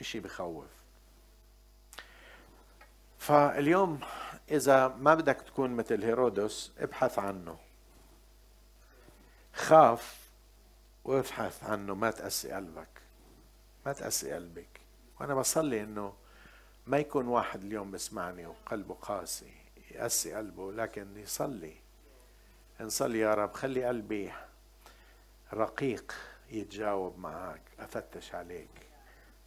إشي 0.00 0.20
بخوف. 0.20 0.66
فاليوم 3.18 4.00
إذا 4.50 4.88
ما 4.88 5.14
بدك 5.14 5.40
تكون 5.40 5.70
مثل 5.70 6.04
هيرودس 6.04 6.72
ابحث 6.78 7.18
عنه. 7.18 7.58
خاف 9.54 10.17
وابحث 11.08 11.64
عنه 11.64 11.94
ما 11.94 12.10
تقسي 12.10 12.52
قلبك. 12.52 12.88
ما 13.86 13.92
تقسي 13.92 14.32
قلبك. 14.32 14.80
وأنا 15.20 15.34
بصلي 15.34 15.82
إنه 15.82 16.12
ما 16.86 16.98
يكون 16.98 17.28
واحد 17.28 17.64
اليوم 17.64 17.90
بسمعني 17.90 18.46
وقلبه 18.46 18.94
قاسي 18.94 19.52
يقسي 19.90 20.34
قلبه 20.34 20.72
لكن 20.72 21.16
يصلي. 21.16 21.74
نصلي 22.80 23.18
يا 23.18 23.34
رب 23.34 23.52
خلي 23.54 23.84
قلبي 23.84 24.32
رقيق 25.52 26.14
يتجاوب 26.50 27.18
معك. 27.18 27.62
أفتش 27.78 28.34
عليك. 28.34 28.70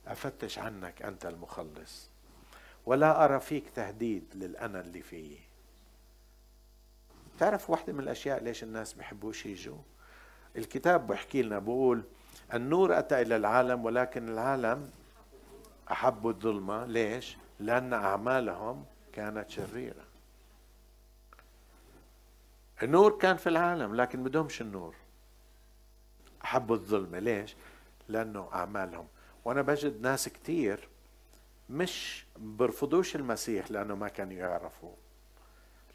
أفتش 0.08 0.60
عنك 0.60 1.02
أنت 1.02 1.26
المخلص. 1.26 2.10
ولا 2.86 3.26
أرى 3.26 3.40
فيك 3.40 3.70
تهديد 3.70 4.26
للأنا 4.36 4.80
اللي 4.82 5.02
فيي 5.02 5.40
تعرف 7.40 7.70
واحدة 7.70 7.94
من 7.94 8.00
الأشياء 8.00 8.44
ليش 8.44 8.64
الناس 8.64 8.94
بحبوش 8.94 9.46
يجوا؟ 9.46 9.78
الكتاب 10.58 11.08
بحكي 11.08 11.42
لنا 11.42 11.60
بقول 11.60 12.04
النور 12.54 13.00
أتى 13.00 13.22
إلى 13.22 13.36
العالم 13.36 13.86
ولكن 13.86 14.30
العالم 14.30 14.90
احبوا 15.92 16.32
الظلمة. 16.32 16.86
ليش؟ 16.86 17.38
لأن 17.60 17.94
أعمالهم 17.94 18.86
كانت 19.14 19.50
شريرة. 19.50 20.06
النور 22.84 23.18
كان 23.18 23.38
في 23.38 23.50
العالم 23.50 23.96
لكن 23.96 24.24
بدهمش 24.24 24.62
النور. 24.62 24.96
حبوا 26.42 26.76
الظلمة. 26.76 27.20
ليش؟ 27.20 27.56
لأنه 28.10 28.50
أعمالهم. 28.54 29.08
وأنا 29.46 29.62
بجد 29.62 30.02
ناس 30.02 30.30
كتير 30.30 30.90
مش 31.70 32.26
برفضوش 32.38 33.16
المسيح 33.16 33.72
لأنه 33.72 33.96
ما 33.96 34.08
كانوا 34.08 34.34
يعرفوا 34.34 34.94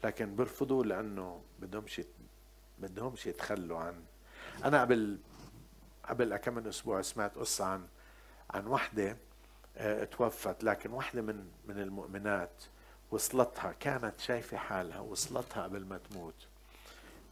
لكن 0.03 0.35
برفضوه 0.35 0.85
لأنه 0.85 1.41
بدهمش 1.59 2.01
بدهمش 2.79 3.25
يتخلوا 3.25 3.79
عن 3.79 4.03
أنا 4.65 4.81
قبل 4.81 5.17
قبل 6.09 6.37
كم 6.37 6.53
من 6.55 6.67
أسبوع 6.67 7.01
سمعت 7.01 7.35
قصة 7.37 7.65
عن 7.65 7.87
عن 8.51 8.67
وحدة 8.67 9.17
آه 9.77 10.03
توفت 10.03 10.63
لكن 10.63 10.91
وحدة 10.91 11.21
من 11.21 11.51
من 11.67 11.79
المؤمنات 11.79 12.63
وصلتها 13.11 13.71
كانت 13.71 14.19
شايفة 14.19 14.57
حالها 14.57 14.99
وصلتها 14.99 15.63
قبل 15.63 15.85
ما 15.85 15.97
تموت 15.97 16.47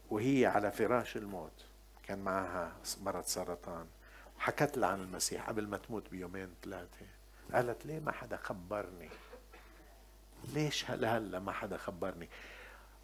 وهي 0.10 0.46
على 0.46 0.72
فراش 0.72 1.18
الموت 1.18 1.66
كان 2.04 2.20
معها 2.20 2.72
مرض 3.02 3.24
سرطان 3.24 3.86
حكت 4.40 4.78
لها 4.78 4.90
عن 4.90 5.02
المسيح 5.02 5.50
قبل 5.50 5.68
ما 5.68 5.78
تموت 5.78 6.10
بيومين 6.10 6.50
ثلاثة 6.64 7.06
قالت 7.54 7.86
ليه 7.86 8.00
ما 8.00 8.12
حدا 8.12 8.38
خبرني؟ 8.38 9.10
ليش 10.54 10.92
هلا 10.92 11.18
هلا 11.18 11.40
ما 11.40 11.52
حدا 11.52 11.78
خبرني؟ 11.78 12.30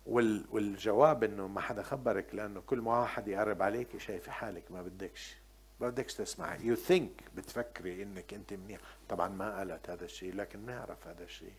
والجواب 0.06 1.24
إنه 1.24 1.48
ما 1.48 1.62
حدا 1.62 1.84
خبرك 1.84 2.36
لأنه 2.36 2.62
كل 2.62 2.80
ما 2.80 3.00
واحد 3.00 3.28
يقرب 3.28 3.62
عليك 3.62 3.98
شايفه 3.98 4.32
حالك 4.32 4.72
ما 4.72 4.82
بدكش. 4.82 5.36
بدكش 5.80 6.14
تسمعي 6.14 6.66
يو 6.66 6.76
ثينك 6.76 7.24
بتفكري 7.36 8.04
إنك 8.04 8.34
أنت 8.34 8.54
منيح. 8.54 8.80
طبعا 9.10 9.28
ما 9.28 9.58
قالت 9.58 9.90
هذا 9.90 10.06
الشيء 10.06 10.36
لكن 10.36 10.66
نعرف 10.66 11.08
هذا 11.08 11.24
الشيء. 11.24 11.54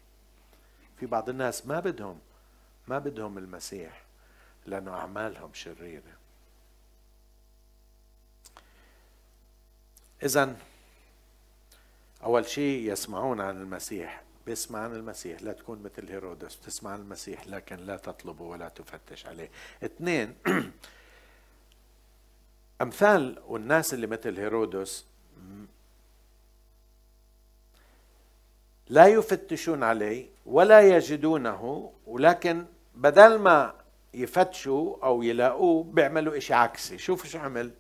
في 0.96 1.06
بعض 1.06 1.28
الناس 1.28 1.66
ما 1.66 1.80
بدهم 1.80 2.18
ما 2.88 2.98
بدهم 2.98 3.38
المسيح 3.38 4.04
لأنه 4.66 4.90
أعمالهم 4.90 5.50
شريرة. 5.54 6.16
اذا 10.22 10.56
أول 12.22 12.46
شيء 12.46 12.92
يسمعون 12.92 13.40
عن 13.40 13.56
المسيح. 13.56 14.22
بيسمع 14.46 14.78
عن 14.78 14.92
المسيح 14.92 15.42
لا 15.42 15.52
تكون 15.52 15.82
مثل 15.82 16.08
هيرودس 16.08 16.60
تسمع 16.60 16.90
عن 16.90 17.00
المسيح 17.00 17.46
لكن 17.46 17.76
لا 17.76 17.96
تطلبه 17.96 18.44
ولا 18.44 18.68
تفتش 18.68 19.26
عليه. 19.26 19.50
اثنين 19.84 20.34
أمثال 22.82 23.38
والناس 23.46 23.94
اللي 23.94 24.06
مثل 24.06 24.38
هيرودس 24.38 25.04
لا 28.88 29.06
يفتشون 29.06 29.82
عليه 29.82 30.26
ولا 30.46 30.80
يجدونه 30.80 31.92
ولكن 32.06 32.64
بدل 32.94 33.38
ما 33.38 33.74
يفتشوا 34.14 34.96
أو 35.04 35.22
يلاقوه 35.22 35.84
بيعملوا 35.84 36.36
إشي 36.36 36.54
عكسي. 36.54 36.98
شوفوا 36.98 37.26
شو 37.26 37.38
عمل 37.38 37.70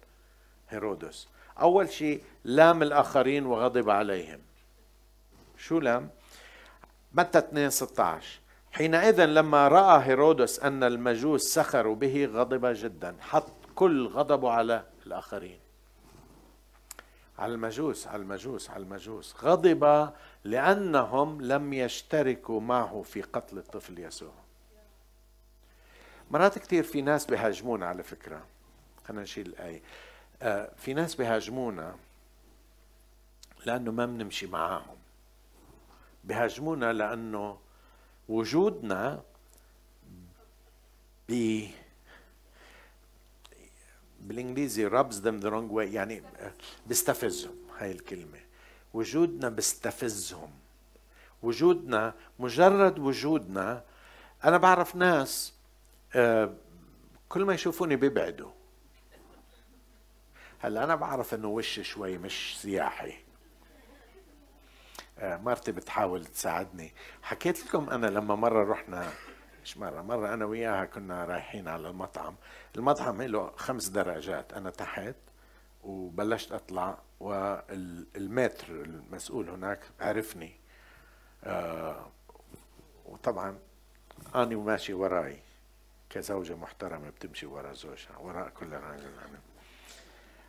هيرودس. 0.68 1.28
أول 1.60 1.90
شيء 1.90 2.22
لام 2.44 2.82
الآخرين 2.82 3.46
وغضب 3.46 3.90
عليهم. 3.90 4.40
شو 5.56 5.80
لام؟ 5.80 6.10
متى 7.14 7.38
2 7.38 7.70
16 7.70 8.40
حينئذ 8.72 9.24
لما 9.24 9.68
رأى 9.68 10.02
هيرودس 10.04 10.60
أن 10.60 10.84
المجوس 10.84 11.42
سخروا 11.42 11.94
به 11.94 12.26
غضب 12.26 12.66
جدا 12.66 13.16
حط 13.20 13.52
كل 13.74 14.06
غضبه 14.06 14.50
على 14.50 14.84
الآخرين. 15.06 15.58
على 17.38 17.54
المجوس 17.54 18.06
على 18.06 18.22
المجوس 18.22 18.70
على 18.70 18.82
المجوس. 18.82 19.36
غضب 19.44 20.12
لأنهم 20.44 21.42
لم 21.42 21.72
يشتركوا 21.72 22.60
معه 22.60 23.02
في 23.02 23.22
قتل 23.22 23.58
الطفل 23.58 23.98
يسوع. 23.98 24.32
مرات 26.30 26.58
كثير 26.58 26.82
في 26.82 27.02
ناس 27.02 27.26
بيهاجمونا 27.26 27.86
على 27.86 28.02
فكرة. 28.02 28.42
خلينا 29.08 29.22
نشيل 29.22 29.46
الآية. 29.46 29.82
آه 30.42 30.70
في 30.76 30.94
ناس 30.94 31.14
بيهاجمونا 31.14 31.96
لأنه 33.66 33.90
ما 33.90 34.06
بنمشي 34.06 34.46
معاهم. 34.46 35.01
بيهاجمونا 36.24 36.92
لأنه 36.92 37.58
وجودنا 38.28 39.22
ب 41.28 41.62
بالإنجليزي 44.20 44.90
rubs 44.90 45.14
them 45.14 45.42
the 45.42 45.50
wrong 45.50 45.72
way 45.72 45.94
يعني 45.94 46.22
بيستفزهم 46.86 47.56
هاي 47.78 47.92
الكلمة. 47.92 48.40
وجودنا 48.94 49.48
بيستفزهم 49.48 50.50
وجودنا 51.42 52.14
مجرد 52.38 52.98
وجودنا 52.98 53.84
أنا 54.44 54.56
بعرف 54.56 54.96
ناس 54.96 55.54
آه، 56.14 56.54
كل 57.28 57.44
ما 57.44 57.54
يشوفوني 57.54 57.96
بيبعدوا. 57.96 58.50
هلا 60.58 60.84
أنا 60.84 60.94
بعرف 60.94 61.34
إنه 61.34 61.48
وشي 61.48 61.84
شوي 61.84 62.18
مش 62.18 62.58
سياحي. 62.60 63.14
مرتي 65.18 65.72
بتحاول 65.72 66.26
تساعدني. 66.26 66.94
حكيت 67.22 67.66
لكم 67.66 67.90
أنا 67.90 68.06
لما 68.06 68.34
مرة 68.34 68.72
رحنا 68.72 69.12
مش 69.64 69.76
مرة 69.76 70.02
مرة 70.02 70.34
أنا 70.34 70.44
وياها 70.44 70.84
كنا 70.84 71.24
رايحين 71.24 71.68
على 71.68 71.88
المطعم. 71.88 72.34
المطعم 72.76 73.22
له 73.22 73.52
خمس 73.56 73.88
درجات. 73.88 74.52
أنا 74.52 74.70
تحت 74.70 75.14
وبلشت 75.82 76.52
أطلع 76.52 76.98
والمتر 77.20 78.66
المسؤول 78.70 79.50
هناك 79.50 79.80
عرفني. 80.00 80.56
آه 81.44 82.06
وطبعا 83.06 83.58
أنا 84.34 84.56
ماشي 84.56 84.92
وراي 84.92 85.38
كزوجة 86.10 86.56
محترمة 86.56 87.10
بتمشي 87.10 87.46
ورا 87.46 87.72
زوجها 87.72 88.18
وراء 88.18 88.48
كل 88.48 88.72
راجل 88.72 89.12
أنا 89.18 89.40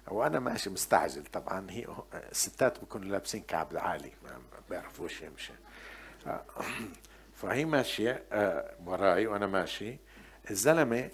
وأنا 0.08 0.40
ماشي 0.40 0.70
مستعجل 0.70 1.26
طبعا. 1.26 1.68
هي 1.72 1.86
الستات 2.32 2.80
بيكونوا 2.80 3.08
لابسين 3.08 3.44
كعب 3.48 3.68
عالي 3.78 4.12
ما 4.24 4.32
بيعرفوش 4.70 5.22
يمشي. 5.22 5.54
فهي 7.36 7.66
ماشية 7.66 8.24
آه، 8.32 8.74
وراي 8.86 9.28
وأنا 9.28 9.48
ماشي. 9.48 9.98
الزلمة 10.52 11.10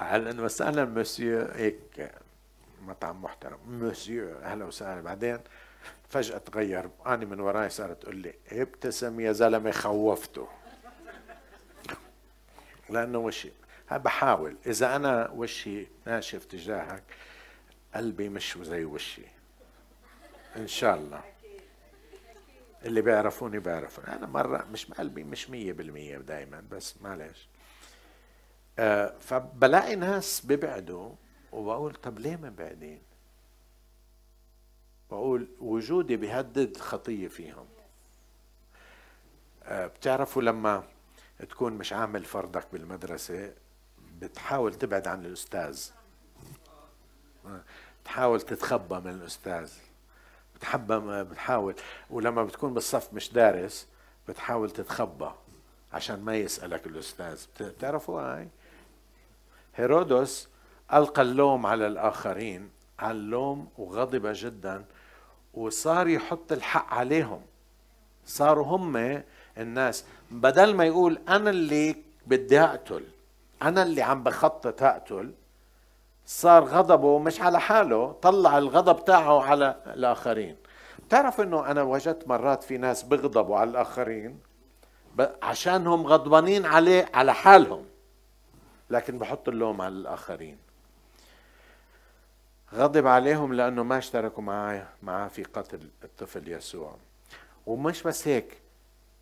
أهلا 0.00 0.42
وسهلا 0.42 0.84
مسيو 0.84 1.40
هيك 1.54 2.10
مطعم 2.82 3.22
محترم. 3.22 3.58
مسيو 3.66 4.38
أهلا 4.38 4.64
وسهلا. 4.64 5.00
بعدين 5.00 5.38
فجأة 6.08 6.38
تغير 6.38 6.90
أنا 7.06 7.24
من 7.24 7.40
وراي 7.40 7.70
صارت 7.70 8.02
تقول 8.02 8.16
لي 8.16 8.34
ابتسم 8.52 9.20
يا 9.20 9.32
زلمة 9.32 9.70
خوفته 9.70 10.48
لأنه 12.90 13.18
وشي. 13.18 13.50
بحاول. 13.96 14.56
إذا 14.66 14.96
أنا 14.96 15.30
وشي 15.30 15.86
ناشف 16.06 16.44
تجاهك 16.44 17.02
قلبي 17.94 18.28
مش 18.28 18.58
زي 18.62 18.84
وشي. 18.84 19.22
إن 20.56 20.66
شاء 20.66 20.96
الله. 20.96 21.24
اللي 22.84 23.02
بيعرفوني 23.02 23.58
بيعرفوني. 23.58 24.08
أنا 24.08 24.26
مرة 24.26 24.66
مش 24.72 24.86
بقلبي 24.86 25.24
مش 25.24 25.50
مية 25.50 25.72
بالمية 25.72 26.18
دائما 26.18 26.64
بس 26.70 26.94
معلش. 27.02 27.48
آه 28.78 29.14
فبلاقي 29.20 29.96
ناس 29.96 30.40
بيبعدوا 30.46 31.12
وبقول 31.52 31.94
طب 31.94 32.18
ليه 32.18 32.36
مبعدين 32.36 33.02
بقول 35.10 35.48
وجودي 35.60 36.16
بيهدد 36.16 36.76
خطية 36.76 37.28
فيهم. 37.28 37.66
آه 39.64 39.86
بتعرفوا 39.86 40.42
لما 40.42 40.84
تكون 41.38 41.72
مش 41.72 41.92
عامل 41.92 42.24
فرضك 42.24 42.66
بالمدرسة 42.72 43.54
بتحاول 44.20 44.74
تبعد 44.74 45.08
عن 45.08 45.24
الأستاذ. 45.26 45.84
آه، 47.46 47.60
تحاول 48.04 48.40
تتخبى 48.40 48.94
من 48.94 49.10
الأستاذ. 49.10 49.72
بتحبى 50.56 51.24
بتحاول 51.24 51.74
ولما 52.10 52.44
بتكون 52.44 52.74
بالصف 52.74 53.12
مش 53.12 53.32
دارس 53.32 53.86
بتحاول 54.28 54.70
تتخبى 54.70 55.30
عشان 55.92 56.24
ما 56.24 56.36
يسألك 56.36 56.86
الأستاذ. 56.86 57.44
بتعرفوا 57.60 58.20
هاي 58.20 58.48
هيرودس 59.76 60.48
ألقى 60.92 61.22
اللوم 61.22 61.66
على 61.66 61.86
الآخرين 61.86 62.70
على 62.98 63.18
اللوم 63.18 63.68
وغضب 63.78 64.22
جدا 64.34 64.84
وصار 65.54 66.08
يحط 66.08 66.52
الحق 66.52 66.94
عليهم. 66.94 67.42
صاروا 68.26 68.66
هم 68.66 69.22
الناس. 69.58 70.04
بدل 70.30 70.74
ما 70.74 70.84
يقول 70.84 71.18
أنا 71.28 71.50
اللي 71.50 71.96
بدي 72.26 72.60
أقتل 72.60 73.04
أنا 73.62 73.82
اللي 73.82 74.02
عم 74.02 74.22
بخطط 74.22 74.82
أقتل 74.82 75.34
صار 76.26 76.64
غضبه 76.64 77.18
مش 77.18 77.40
على 77.40 77.60
حاله 77.60 78.12
طلع 78.12 78.58
الغضب 78.58 79.04
تاعه 79.04 79.42
على 79.42 79.82
الآخرين. 79.86 80.56
تعرف 81.08 81.40
إنه 81.40 81.70
أنا 81.70 81.82
وجدت 81.82 82.28
مرات 82.28 82.62
في 82.62 82.78
ناس 82.78 83.02
بيغضبوا 83.02 83.56
على 83.58 83.70
الآخرين؟ 83.70 84.40
عشانهم 85.42 86.06
غضبانين 86.06 86.66
عليه 86.66 87.08
على 87.14 87.34
حالهم. 87.34 87.84
لكن 88.90 89.18
بحط 89.18 89.48
اللوم 89.48 89.80
على 89.80 89.94
الآخرين. 89.94 90.58
غضب 92.74 93.06
عليهم 93.06 93.54
لأنه 93.54 93.82
ما 93.82 93.98
اشتركوا 93.98 94.42
معاه 94.42 94.86
معاه 95.02 95.28
في 95.28 95.42
قتل 95.42 95.88
الطفل 96.04 96.48
يسوع. 96.48 96.96
ومش 97.66 98.02
بس 98.02 98.28
هيك 98.28 98.58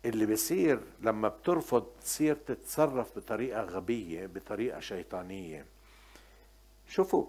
اللي 0.05 0.25
بيصير 0.25 0.79
لما 1.01 1.27
بترفض 1.27 1.85
تصير 2.03 2.35
تتصرف 2.35 3.17
بطريقة 3.17 3.61
غبية 3.61 4.25
بطريقة 4.25 4.79
شيطانية. 4.79 5.65
شوفوا 6.87 7.25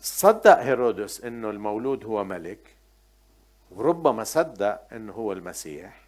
صدق 0.00 0.58
هيرودس 0.58 1.20
إنه 1.24 1.50
المولود 1.50 2.04
هو 2.04 2.24
ملك 2.24 2.74
وربما 3.70 4.24
صدق 4.24 4.86
إنه 4.92 5.12
هو 5.12 5.32
المسيح 5.32 6.02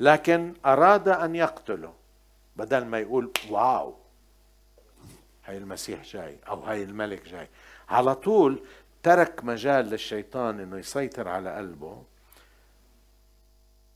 لكن 0.00 0.54
أراد 0.66 1.08
أن 1.08 1.34
يقتله 1.34 1.94
بدل 2.56 2.84
ما 2.84 2.98
يقول 2.98 3.30
واو 3.50 3.94
هاي 5.44 5.58
المسيح 5.58 6.04
جاي 6.04 6.38
أو 6.48 6.60
هاي 6.60 6.82
الملك 6.82 7.28
جاي. 7.28 7.48
على 7.88 8.14
طول 8.14 8.62
ترك 9.02 9.44
مجال 9.44 9.86
للشيطان 9.86 10.60
إنه 10.60 10.78
يسيطر 10.78 11.28
على 11.28 11.56
قلبه. 11.56 12.02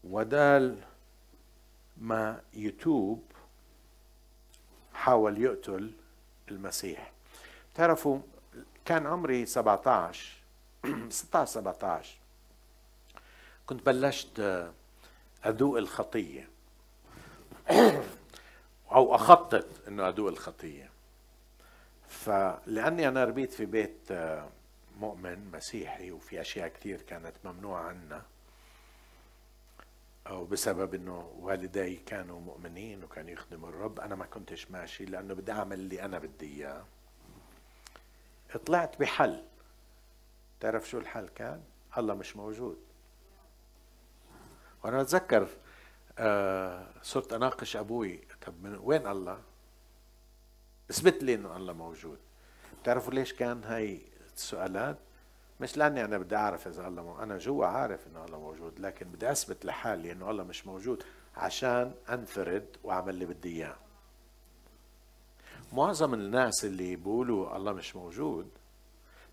ودال 0.04 0.78
ما 1.96 2.40
يتوب 2.54 3.22
حاول 4.94 5.42
يقتل 5.42 5.92
المسيح. 6.50 7.12
تعرفوا 7.74 8.18
كان 8.84 9.06
عمري 9.06 9.46
17 9.46 10.32
16 11.08 11.50
17 11.52 12.18
كنت 13.66 13.86
بلشت 13.86 14.68
أذوق 15.46 15.78
الخطية. 15.78 16.48
أو 18.92 19.14
أخطط 19.14 19.66
أنه 19.88 20.08
أذوق 20.08 20.28
الخطية. 20.28 20.90
فلاني 22.08 23.08
أنا 23.08 23.24
ربيت 23.24 23.52
في 23.52 23.66
بيت 23.66 23.96
آه، 24.10 24.48
مؤمن 25.00 25.50
مسيحي 25.52 26.10
وفي 26.10 26.40
أشياء 26.40 26.68
كثير 26.68 27.02
كانت 27.02 27.32
ممنوعة 27.44 27.82
عنا. 27.82 28.22
أو 30.26 30.44
بسبب 30.44 30.94
إنه 30.94 31.33
والدي 31.38 31.96
كانوا 31.96 32.40
مؤمنين 32.40 33.04
وكانوا 33.04 33.30
يخدموا 33.30 33.68
الرب 33.68 34.00
أنا 34.00 34.14
ما 34.14 34.26
كنتش 34.26 34.70
ماشي 34.70 35.04
لأنه 35.04 35.35
بدي 35.35 35.52
أعمل 35.52 35.78
اللي 35.80 36.02
أنا 36.04 36.18
بدي 36.18 36.46
إياه. 36.46 36.85
طلعت 38.66 39.00
بحل. 39.00 39.44
تعرف 40.61 40.88
شو 40.88 40.98
الحل 40.98 41.28
كان؟ 41.28 41.62
الله 41.98 42.14
مش 42.14 42.37
موجود. 42.37 42.78
وأنا 44.85 45.00
أتذكر 45.00 45.48
آه 46.18 46.87
صرت 47.02 47.33
أناقش 47.33 47.76
أبوي 47.76 48.20
طب 48.46 48.62
من 48.62 48.78
وين 48.83 49.06
الله؟ 49.06 49.42
اثبت 50.90 51.22
لي 51.22 51.35
إنه 51.35 51.56
الله 51.56 51.72
موجود. 51.72 52.18
بتعرفوا 52.83 53.12
ليش 53.12 53.33
كان 53.33 53.64
هاي 53.64 54.02
السؤالات؟ 54.37 54.98
مش 55.61 55.77
لأني 55.77 56.05
أنا 56.05 56.18
بدي 56.18 56.37
أعرف 56.37 56.68
إذا 56.68 56.88
الله 56.88 57.03
موجود. 57.03 57.23
أنا 57.23 57.38
جوا 57.38 57.66
عارف 57.66 58.07
إنه 58.07 58.25
الله 58.25 58.40
موجود 58.40 58.81
لكن 58.81 59.09
بدي 59.09 59.31
أثبت 59.31 59.64
لحالي 59.64 60.12
إنه 60.12 60.31
الله 60.31 60.44
مش 60.44 60.66
موجود 60.66 61.03
عشان 61.37 61.92
أنفرد 62.11 62.77
وأعمل 62.85 63.14
اللي 63.14 63.27
بدي 63.27 63.57
إياه 63.57 63.77
معظم 65.73 66.14
الناس 66.14 66.64
اللي 66.64 66.96
بيقولوا 66.96 67.57
الله 67.57 67.73
مش 67.73 67.96
موجود 67.96 68.49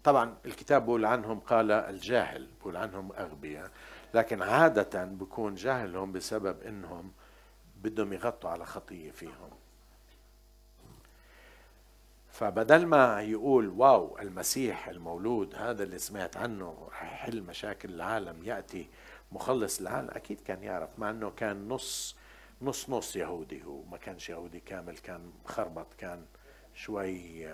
طبعا 0.03 0.37
الكتاب 0.45 0.81
بيقول 0.81 1.05
عنهم 1.05 1.39
قال 1.39 1.71
الجاهل 1.71 2.47
بيقول 2.57 2.77
عنهم 2.77 3.11
أغبياء 3.11 3.71
لكن 4.13 4.41
عادة 4.41 5.05
بكون 5.05 5.55
جاهلهم 5.55 6.11
بسبب 6.11 6.61
إنهم 6.61 7.11
بدهم 7.81 8.13
يغطوا 8.13 8.49
على 8.49 8.65
خطية 8.65 9.11
فيهم 9.11 9.49
فبدل 12.37 12.85
ما 12.85 13.21
يقول 13.21 13.67
واو 13.67 14.17
المسيح 14.19 14.87
المولود 14.87 15.55
هذا 15.55 15.83
اللي 15.83 15.99
سمعت 15.99 16.37
عنه 16.37 16.89
يحل 17.01 17.41
مشاكل 17.41 17.89
العالم 17.89 18.43
يأتي 18.43 18.89
مخلص 19.31 19.79
العالم 19.79 20.09
أكيد 20.09 20.41
كان 20.41 20.63
يعرف 20.63 20.89
مع 20.97 21.09
إنه 21.09 21.29
كان 21.29 21.67
نص 21.67 22.15
نص 22.61 22.89
نص 22.89 23.15
يهودي 23.15 23.63
هو 23.63 23.83
ما 23.83 23.97
كانش 23.97 24.29
يهودي 24.29 24.59
كامل 24.59 24.97
كان 24.97 25.31
مخربط 25.45 25.93
كان 25.97 26.25
شوي 26.75 27.47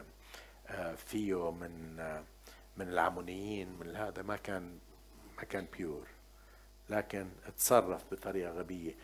آه، 0.68 0.96
فيه 0.96 1.52
من 1.52 2.00
آه، 2.00 2.24
من 2.78 2.88
العمونيين 2.88 3.80
من 3.80 3.96
هذا 3.96 4.22
ما 4.22 4.36
كان 4.36 4.80
ما 5.38 5.44
كان 5.44 5.68
بيور 5.78 6.08
لكن 6.90 7.30
تصرف 7.58 8.04
بطريقة 8.12 8.52
غبية. 8.52 8.96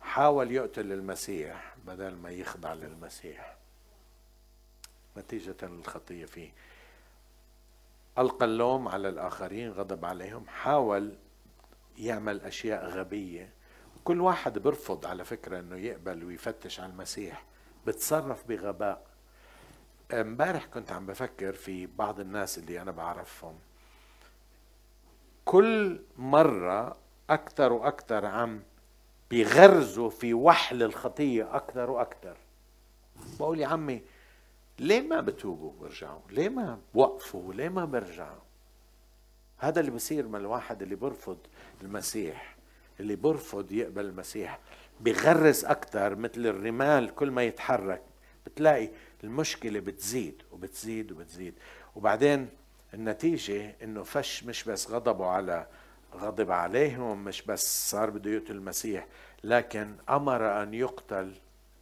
حاول 0.00 0.52
يقتل 0.52 0.92
المسيح 0.92 1.74
بدل 1.86 2.14
ما 2.14 2.30
يخضع 2.30 2.72
للمسيح. 2.72 3.56
نتيجة 5.18 5.56
للخطية 5.62 6.24
فيه. 6.24 6.52
ألقى 8.18 8.44
اللوم 8.44 8.88
على 8.88 9.08
الآخرين 9.08 9.72
غضب 9.72 10.04
عليهم 10.04 10.46
حاول 10.48 11.16
يعمل 11.98 12.40
أشياء 12.40 12.86
غبية. 12.86 13.52
كل 14.04 14.20
واحد 14.20 14.58
بيرفض 14.58 15.06
على 15.06 15.24
فكرة 15.24 15.60
أنه 15.60 15.76
يقبل 15.76 16.24
ويفتش 16.24 16.80
على 16.80 16.92
المسيح 16.92 17.44
بتصرف 17.86 18.44
بغباء. 18.48 19.06
امبارح 20.12 20.66
كنت 20.66 20.92
عم 20.92 21.06
بفكر 21.06 21.52
في 21.52 21.86
بعض 21.86 22.20
الناس 22.20 22.58
اللي 22.58 22.82
أنا 22.82 22.90
بعرفهم. 22.90 23.58
كل 25.44 26.00
مرة 26.16 26.96
أكثر 27.30 27.72
وأكثر 27.72 28.26
عم 28.26 28.62
بيغرزوا 29.30 30.10
في 30.10 30.34
وحل 30.34 30.82
الخطية 30.82 31.56
أكثر 31.56 31.90
وأكثر. 31.90 32.36
بقول 33.38 33.60
يا 33.60 33.66
عمي 33.66 34.02
ليه 34.78 35.00
ما 35.00 35.20
بتوبوا 35.20 35.68
وبرجعوا؟ 35.70 36.20
ليه 36.30 36.48
ما 36.48 36.78
بوقفوا 36.94 37.54
ليه 37.54 37.68
ما 37.68 37.84
برجعوا؟ 37.84 38.40
هذا 39.58 39.80
اللي 39.80 39.90
بصير 39.90 40.28
من 40.28 40.36
الواحد 40.40 40.82
اللي 40.82 40.94
برفض 40.94 41.38
المسيح 41.82 42.56
اللي 43.00 43.16
برفض 43.16 43.72
يقبل 43.72 44.04
المسيح 44.04 44.58
بغرز 45.00 45.64
أكثر 45.64 46.14
مثل 46.16 46.46
الرمال 46.46 47.14
كل 47.14 47.30
ما 47.30 47.42
يتحرك. 47.44 48.02
بتلاقي 48.46 48.88
المشكلة 49.24 49.80
بتزيد 49.80 50.42
وبتزيد 50.52 51.12
وبتزيد. 51.12 51.54
وبعدين 51.96 52.48
النتيجة 52.94 53.76
إنه 53.82 54.02
فش 54.02 54.44
مش 54.44 54.64
بس 54.64 54.90
غضبوا 54.90 55.26
على 55.26 55.66
غضب 56.14 56.50
عليهم 56.50 57.24
مش 57.24 57.42
بس 57.42 57.90
صار 57.90 58.10
بده 58.10 58.30
يقتل 58.30 58.52
المسيح 58.54 59.06
لكن 59.44 59.94
أمر 60.10 60.62
أن 60.62 60.74
يقتل 60.74 61.32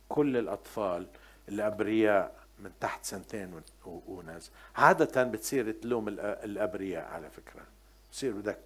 كل 0.09 0.37
الأطفال 0.37 1.07
الأبرياء 1.49 2.44
من 2.59 2.71
تحت 2.81 3.05
سنتين 3.05 3.63
وناس. 3.87 4.51
عادة 4.77 5.23
بتصير 5.25 5.73
تلوم 5.73 6.09
الأبرياء 6.19 7.05
على 7.05 7.31
فكرة. 7.31 7.63
بتصير 8.11 8.33
بدك 8.33 8.59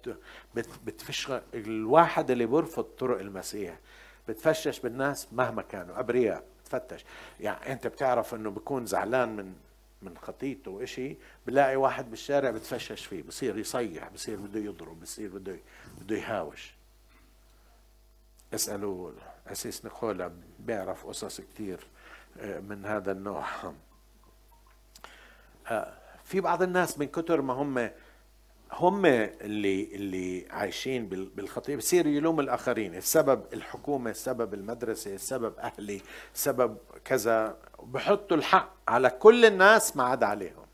بتفش 0.85 1.31
الواحد 1.53 2.31
اللي 2.31 2.45
بيرفض 2.45 2.83
طرق 2.83 3.19
المسيح. 3.19 3.79
بتفشش 4.27 4.79
بالناس 4.79 5.27
مهما 5.33 5.61
كانوا. 5.61 5.99
أبرياء 5.99 6.43
تفتش 6.65 7.05
يعني 7.39 7.73
أنت 7.73 7.87
بتعرف 7.87 8.35
إنه 8.35 8.49
بكون 8.49 8.85
زعلان 8.85 9.35
من 9.35 9.53
من 10.01 10.17
خطيته 10.17 10.71
وإشي 10.71 11.17
بلاقي 11.47 11.75
واحد 11.75 12.09
بالشارع 12.09 12.49
بتفشش 12.49 13.05
فيه. 13.05 13.23
بصير 13.23 13.57
يصيح 13.57 14.09
بصير 14.09 14.37
بده 14.39 14.59
يضرب 14.59 14.99
بصير 15.01 15.29
بده 15.29 15.55
بده 16.01 16.17
يهاوش. 16.17 16.73
اسألوا 18.53 19.11
أسيس 19.47 19.85
نيكولا 19.85 20.31
بيعرف 20.59 21.05
قصص 21.05 21.41
كتير. 21.41 21.79
من 22.41 22.85
هذا 22.85 23.11
النوع. 23.11 23.45
آه، 25.67 25.93
في 26.23 26.41
بعض 26.41 26.61
الناس 26.61 26.99
من 26.99 27.07
كتر 27.07 27.41
ما 27.41 27.53
هم 27.53 27.89
هم 28.71 29.05
اللي 29.05 29.95
اللي 29.95 30.47
عايشين 30.51 31.09
بالخطيه 31.09 31.75
بصير 31.75 32.07
يلوم 32.07 32.39
الآخرين. 32.39 32.95
السبب 32.95 33.43
الحكومة 33.53 34.09
السبب 34.09 34.53
المدرسة 34.53 35.15
السبب 35.15 35.59
أهلي 35.59 36.01
سبب 36.33 36.77
كذا 37.05 37.57
بحطوا 37.83 38.37
الحق 38.37 38.73
على 38.87 39.09
كل 39.09 39.45
الناس 39.45 39.97
ما 39.97 40.03
عدا 40.03 40.25
عليهم. 40.25 40.65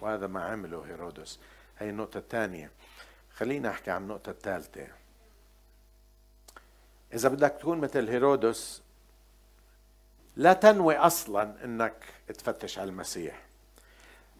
وهذا 0.00 0.26
ما 0.26 0.44
عمله 0.44 0.84
هيرودس. 0.86 1.40
هي 1.78 1.90
النقطة 1.90 2.18
الثانية. 2.18 2.70
خلينا 3.34 3.70
أحكي 3.70 3.90
عن 3.90 4.02
النقطة 4.02 4.30
الثالثة. 4.30 4.86
إذا 7.14 7.28
بدك 7.28 7.56
تكون 7.60 7.78
مثل 7.78 8.08
هيرودس 8.08 8.82
لا 10.36 10.52
تنوي 10.52 10.96
أصلا 10.96 11.64
إنك 11.64 12.04
تفتش 12.28 12.78
على 12.78 12.90
المسيح. 12.90 13.42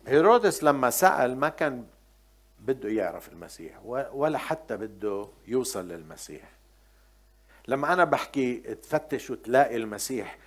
هيرودس 0.07 0.64
لما 0.64 0.90
سأل 0.90 1.37
ما 1.37 1.48
كان 1.48 1.87
بده 2.61 2.88
يعرف 2.88 3.28
المسيح 3.28 3.81
ولا 3.85 4.38
حتى 4.38 4.76
بده 4.76 5.28
يوصل 5.46 5.88
للمسيح. 5.88 6.42
لما 7.68 7.92
أنا 7.92 8.05
بحكي 8.05 8.55
تفتش 8.74 9.31
وتلاقي 9.31 9.76
المسيح 9.76 10.38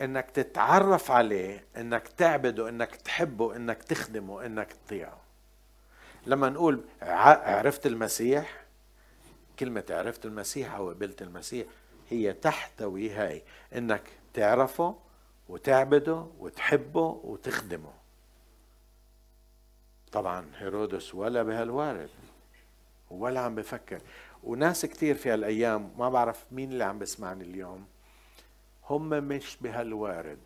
إنك 0.00 0.30
تتعرف 0.30 1.10
عليه 1.10 1.64
إنك 1.76 2.08
تعبده 2.08 2.68
إنك 2.68 2.96
تحبه 2.96 3.56
إنك 3.56 3.82
تخدمه 3.82 4.46
إنك 4.46 4.72
تطيعه. 4.72 5.20
لما 6.26 6.48
نقول 6.48 6.84
عرفت 7.02 7.86
المسيح 7.86 8.62
كلمة 9.58 9.84
عرفت 9.90 10.26
المسيح 10.26 10.74
أو 10.74 10.90
قبلت 10.90 11.22
المسيح 11.22 11.66
هي 12.10 12.32
تحتوي 12.32 13.10
هاي 13.10 13.42
إنك 13.74 14.02
تعرفه 14.34 14.96
وتعبده 15.48 16.26
وتحبه 16.38 17.20
وتخدمه. 17.24 17.92
طبعا 20.12 20.46
هيرودس 20.56 21.14
ولا 21.14 21.42
بهالوارد 21.42 22.10
ولا 23.10 23.40
عم 23.40 23.54
بفكر. 23.54 24.00
وناس 24.44 24.86
كثير 24.86 25.14
في 25.14 25.30
هالأيام 25.30 25.90
ما 25.98 26.08
بعرف 26.08 26.44
مين 26.52 26.72
اللي 26.72 26.84
عم 26.84 26.98
بسمعني 26.98 27.44
اليوم 27.44 27.86
هم 28.90 29.08
مش 29.08 29.56
بهالوارد. 29.60 30.38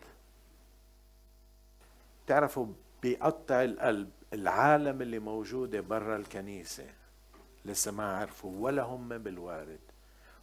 تعرفوا 2.27 2.67
بيقطع 3.01 3.63
القلب 3.63 4.09
العالم 4.33 5.01
اللي 5.01 5.19
موجودة 5.19 5.81
برا 5.81 6.15
الكنيسة. 6.15 6.85
لسه 7.65 7.91
ما 7.91 8.17
عرفوا 8.17 8.51
ولا 8.65 8.83
هم 8.83 9.17
بالوارد. 9.17 9.79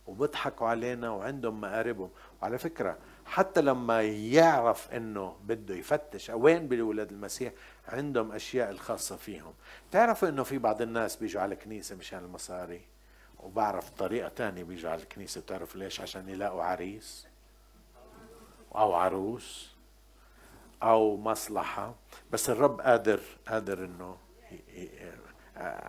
وبيضحكوا 0.07 0.69
علينا 0.69 1.11
وعندهم 1.11 1.61
مقاربهم. 1.61 2.11
وعلى 2.45 2.59
فكرة 2.59 2.99
حتى 3.27 3.61
لما 3.61 4.03
يعرف 4.03 4.91
إنه 4.91 5.37
بده 5.45 5.75
يفتش 5.75 6.31
وين 6.31 6.69
بولاد 6.69 7.11
المسيح 7.13 7.53
عندهم 7.89 8.33
أشياء 8.33 8.71
الخاصة 8.71 9.17
فيهم. 9.17 9.55
تعرفوا 9.91 10.29
إنه 10.29 10.43
في 10.43 10.59
بعض 10.59 10.83
الناس 10.83 11.17
بيجوا 11.17 11.43
على 11.43 11.55
الكنيسة 11.55 11.97
مشان 11.97 12.19
المصاري؟ 12.19 12.81
وبعرف 13.41 13.91
طريقة 13.91 14.29
تانية 14.29 14.65
بيجوا 14.65 14.91
على 14.91 15.03
الكنيسة. 15.03 15.41
بتعرف 15.41 15.77
ليش؟ 15.77 16.01
عشان 16.01 16.29
يلاقوا 16.29 16.63
عريس 16.63 17.27
أو 18.75 18.95
عروس 18.95 19.75
أو 20.83 21.17
مصلحة. 21.17 21.95
بس 22.31 22.51
الرب 22.51 22.81
قادر 22.81 23.21
قادر 23.49 23.85
إنه 23.85 24.17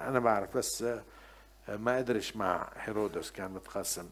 أنا 0.07 0.19
بعرف 0.19 0.57
بس 0.57 0.85
ما 1.67 1.97
قدرش 1.97 2.35
مع 2.35 2.69
هيرودس 2.75 3.31
كان 3.31 3.51
متقسم 3.51 4.09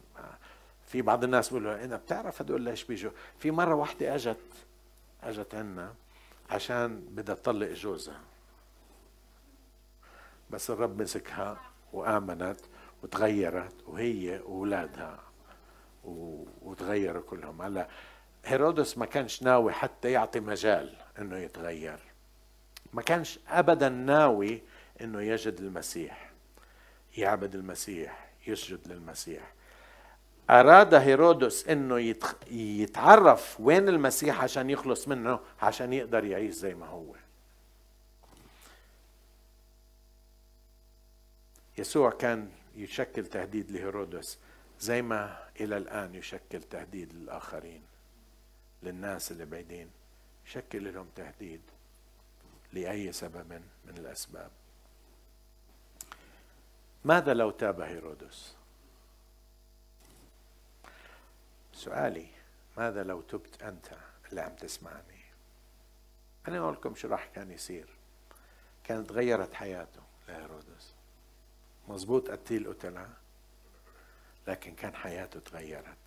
في 0.85 1.01
بعض 1.01 1.23
الناس 1.23 1.49
بيقولوا 1.49 1.83
انت 1.83 1.93
بتعرف 1.93 2.41
هدول 2.41 2.61
ليش 2.61 2.83
بيجوا؟ 2.83 3.11
في 3.39 3.51
مرة 3.51 3.75
واحدة 3.75 4.15
أجت 4.15 4.37
أجت 5.23 5.55
عنا 5.55 5.93
عشان 6.49 6.99
بدها 6.99 7.35
تطلق 7.35 7.67
جوزها. 7.67 8.21
بس 10.49 10.69
الرب 10.69 11.01
مسكها 11.01 11.61
وآمنت 11.93 12.59
وتغيرت 13.03 13.73
وهي 13.87 14.39
وأولادها 14.39 15.19
وتغيروا 16.61 17.21
كلهم. 17.21 17.61
هلا 17.61 17.87
هيرودس 18.45 18.97
ما 18.97 19.05
كانش 19.05 19.43
ناوي 19.43 19.73
حتى 19.73 20.11
يعطي 20.11 20.39
مجال 20.39 20.95
إنه 21.19 21.37
يتغير. 21.37 21.99
ما 22.93 23.01
كانش 23.01 23.39
ابدا 23.47 23.89
ناوي 23.89 24.61
إنه 25.01 25.21
يجد 25.21 25.59
المسيح 25.59 26.31
يعبد 27.17 27.55
المسيح 27.55 28.29
يسجد 28.47 28.87
للمسيح. 28.87 29.53
أراد 30.49 30.93
هيرودس 30.93 31.67
إنه 31.67 32.15
يتعرف 32.51 33.60
وين 33.60 33.89
المسيح 33.89 34.43
عشان 34.43 34.69
يخلص 34.69 35.08
منه 35.08 35.39
عشان 35.62 35.93
يقدر 35.93 36.25
يعيش 36.25 36.53
زي 36.56 36.75
ما 36.75 36.86
هو. 36.86 37.15
يسوع 41.77 42.12
كان 42.12 42.49
يشكل 42.75 43.25
تهديد 43.25 43.71
لهيرودس 43.71 44.38
زي 44.79 45.01
ما 45.01 45.47
إلى 45.62 45.77
الآن 45.77 46.15
يشكل 46.15 46.63
تهديد 46.63 47.13
للآخرين 47.13 47.82
للناس 48.84 49.32
اللي 49.32 49.45
بعيدين. 49.45 49.89
يشكل 50.47 50.93
لهم 50.93 51.08
تهديد 51.15 51.62
لأي 52.73 53.12
سبب 53.12 53.51
من 53.86 53.97
الأسباب. 53.97 54.51
ماذا 57.06 57.34
لو 57.34 57.51
تاب 57.51 57.82
هيرودس؟ 57.82 58.56
سؤالي 61.83 62.27
ماذا 62.77 63.03
لو 63.03 63.21
تبت 63.21 63.63
أنت 63.63 63.85
اللي 64.29 64.41
عم 64.41 64.55
تسمعني؟ 64.55 65.23
أنا 66.47 66.57
أقول 66.57 66.73
لكم 66.73 66.95
شو 66.95 67.07
راح 67.07 67.25
كان 67.35 67.51
يصير. 67.51 67.89
كانت 68.83 69.09
تغيرت 69.09 69.53
حياته 69.53 70.01
لهيرودس. 70.27 70.93
مزبوط 71.87 72.29
قتيل 72.29 72.73
قتلها 72.73 73.09
لكن 74.47 74.75
كان 74.75 74.95
حياته 74.95 75.39
تغيرت. 75.39 75.97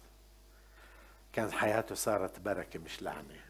كانت 1.32 1.52
حياته 1.52 1.94
صارت 1.94 2.40
بركة 2.40 2.78
مش 2.78 3.02
لعنة. 3.02 3.40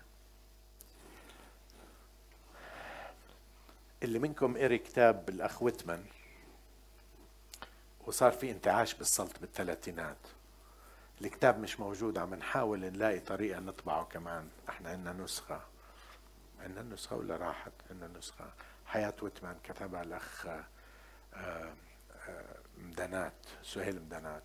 اللي 4.03 4.19
منكم 4.19 4.57
قري 4.57 4.79
كتاب 4.79 5.29
الأخ 5.29 5.63
ويتمان 5.63 6.05
وصار 8.07 8.33
في 8.33 8.51
انتعاش 8.51 8.95
بالسلط 8.95 9.39
بالثلاثينات. 9.41 10.17
الكتاب 11.21 11.59
مش 11.59 11.81
موجود 11.81 12.19
عم 12.19 12.35
نحاول 12.35 12.81
نلاقي 12.81 13.21
طريقة 13.21 13.61
نطبعه 13.61 14.05
كمان. 14.05 14.49
إحنا 14.69 14.91
عندنا 14.91 15.13
نسخة. 15.25 15.61
عندنا 16.61 16.95
نسخة 16.95 17.17
ولا 17.17 17.37
راحت؟ 17.37 17.73
عندنا 17.91 18.19
نسخة. 18.19 18.53
حياة 18.87 19.15
ويتمان 19.23 19.57
كتبها 19.65 20.03
الأخ 20.03 20.47
آه، 20.47 20.65
آه، 21.35 21.75
مدانات 22.79 23.33
سهيل 23.63 24.01
مدانات 24.03 24.43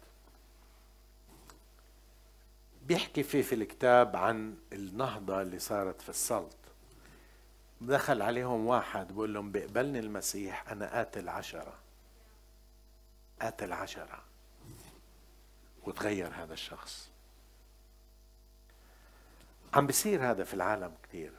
بيحكي 2.85 3.23
فيه 3.23 3.41
في 3.41 3.55
الكتاب 3.55 4.15
عن 4.15 4.57
النهضة 4.73 5.41
اللي 5.41 5.59
صارت 5.59 6.01
في 6.01 6.09
السلط. 6.09 6.55
دخل 7.81 8.21
عليهم 8.21 8.65
واحد 8.67 9.11
بقول 9.11 9.33
لهم 9.33 9.51
بيقبلني 9.51 9.99
المسيح 9.99 10.71
أنا 10.71 10.91
قاتل 10.93 11.29
عشرة 11.29 11.73
قاتل 13.41 13.73
عشرة 13.73 14.23
وتغير 15.83 16.31
هذا 16.33 16.53
الشخص. 16.53 17.09
عم 19.73 19.87
بيصير 19.87 20.31
هذا 20.31 20.43
في 20.43 20.53
العالم 20.53 20.93
كثير. 21.03 21.31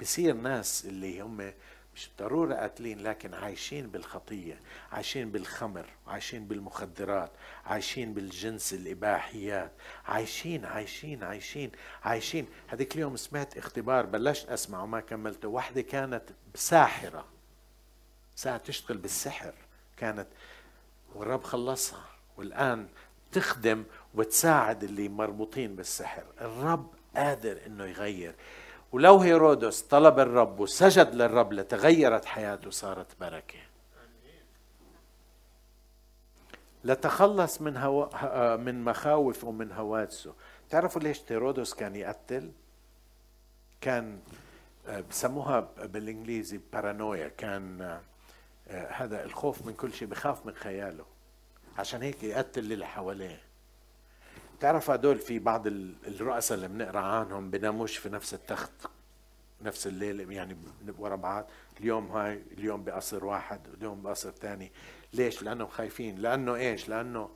بصير 0.00 0.34
ناس 0.34 0.84
اللي 0.86 1.20
هم 1.20 1.52
مش 1.96 2.10
ضرورة 2.18 2.54
قاتلين 2.54 3.02
لكن 3.02 3.34
عايشين 3.34 3.86
بالخطية 3.86 4.60
عايشين 4.92 5.30
بالخمر 5.30 5.86
عايشين 6.06 6.48
بالمخدرات 6.48 7.30
عايشين 7.66 8.14
بالجنس 8.14 8.72
الإباحيات 8.74 9.72
عايشين 10.06 10.64
عايشين 10.64 11.24
عايشين 11.24 11.72
عايشين. 12.02 12.46
هذيك 12.68 12.94
اليوم 12.94 13.16
سمعت 13.16 13.56
اختبار 13.56 14.06
بلشت 14.06 14.48
أسمع 14.48 14.82
وما 14.82 15.00
كملته 15.00 15.48
واحدة 15.48 15.80
كانت 15.80 16.22
ساحرة 16.54 17.24
ساعة 18.36 18.58
تشتغل 18.58 18.98
بالسحر 18.98 19.54
كانت 19.96 20.28
والرب 21.14 21.42
خلصها. 21.42 22.04
والآن 22.36 22.88
تخدم 23.32 23.84
وتساعد 24.14 24.84
اللي 24.84 25.08
مربوطين 25.08 25.76
بالسحر. 25.76 26.24
الرب 26.40 26.90
قادر 27.16 27.58
إنه 27.66 27.84
يغير. 27.84 28.34
ولو 28.92 29.18
هيرودس 29.18 29.80
طلب 29.80 30.18
الرب 30.18 30.60
وسجد 30.60 31.14
للرب 31.14 31.52
لتغيرت 31.52 32.24
حياته 32.24 32.70
صارت 32.70 33.20
بركة. 33.20 33.58
لتخلص 36.84 37.60
من 37.60 37.76
هو 37.76 38.08
من 38.60 38.84
مخاوف 38.84 39.44
ومن 39.44 39.72
هواجسه 39.72 40.34
تعرفوا 40.70 41.02
ليش 41.02 41.20
هيرودس 41.28 41.74
كان 41.74 41.96
يقتل؟ 41.96 42.50
كان 43.80 44.18
بسموها 45.10 45.60
بالإنجليزي 45.60 46.60
بارانويا 46.72 47.28
كان 47.28 48.00
هذا 48.68 49.24
الخوف 49.24 49.66
من 49.66 49.72
كل 49.74 49.92
شيء 49.92 50.08
بخاف 50.08 50.46
من 50.46 50.54
خياله. 50.54 51.04
عشان 51.78 52.02
هيك 52.02 52.22
يقتل 52.22 52.72
اللي 52.72 52.86
حواليه. 52.86 53.40
تعرف 54.60 54.90
هدول 54.90 55.18
في 55.18 55.38
بعض 55.38 55.66
الرؤساء 55.66 56.56
اللي 56.56 56.68
بنقرأ 56.68 57.00
عنهم 57.00 57.50
بناموش 57.50 57.96
في 57.96 58.08
نفس 58.08 58.34
التخت 58.34 58.70
نفس 59.62 59.86
الليل 59.86 60.32
يعني 60.32 60.56
ورا 60.98 61.16
بعض. 61.16 61.46
اليوم 61.80 62.12
هاي 62.12 62.42
اليوم 62.58 62.84
بقصر 62.84 63.24
واحد 63.24 63.60
اليوم 63.74 64.02
بقصر 64.02 64.30
ثاني 64.30 64.72
ليش؟ 65.12 65.42
لأنه 65.42 65.66
خايفين. 65.66 66.18
لأنه 66.18 66.54
إيش؟ 66.54 66.88
لأنه 66.88 67.30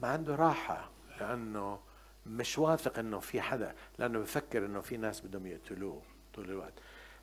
ما 0.00 0.08
عنده 0.08 0.34
راحة. 0.34 0.90
لأنه 1.20 1.80
مش 2.26 2.58
واثق 2.58 2.98
إنه 2.98 3.20
في 3.20 3.40
حدا. 3.40 3.74
لأنه 3.98 4.18
بفكر 4.18 4.66
إنه 4.66 4.80
في 4.80 4.96
ناس 4.96 5.20
بدهم 5.20 5.46
يقتلوه 5.46 6.02
طول 6.34 6.44
الوقت. 6.44 6.74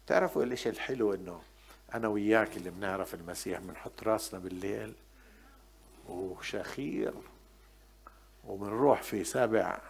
بتعرفوا 0.06 0.44
الإشي 0.44 0.70
الحلو 0.70 1.14
إنه 1.14 1.42
أنا 1.94 2.08
وياك 2.08 2.58
اللي 2.58 2.70
بنعرف 2.70 3.14
المسيح 3.14 3.60
بنحط 3.60 4.04
راسنا 4.04 4.40
بالليل 4.40 4.94
وشخير 6.06 7.13
وبنروح 8.44 9.02
في 9.02 9.24
سابع 9.24 9.82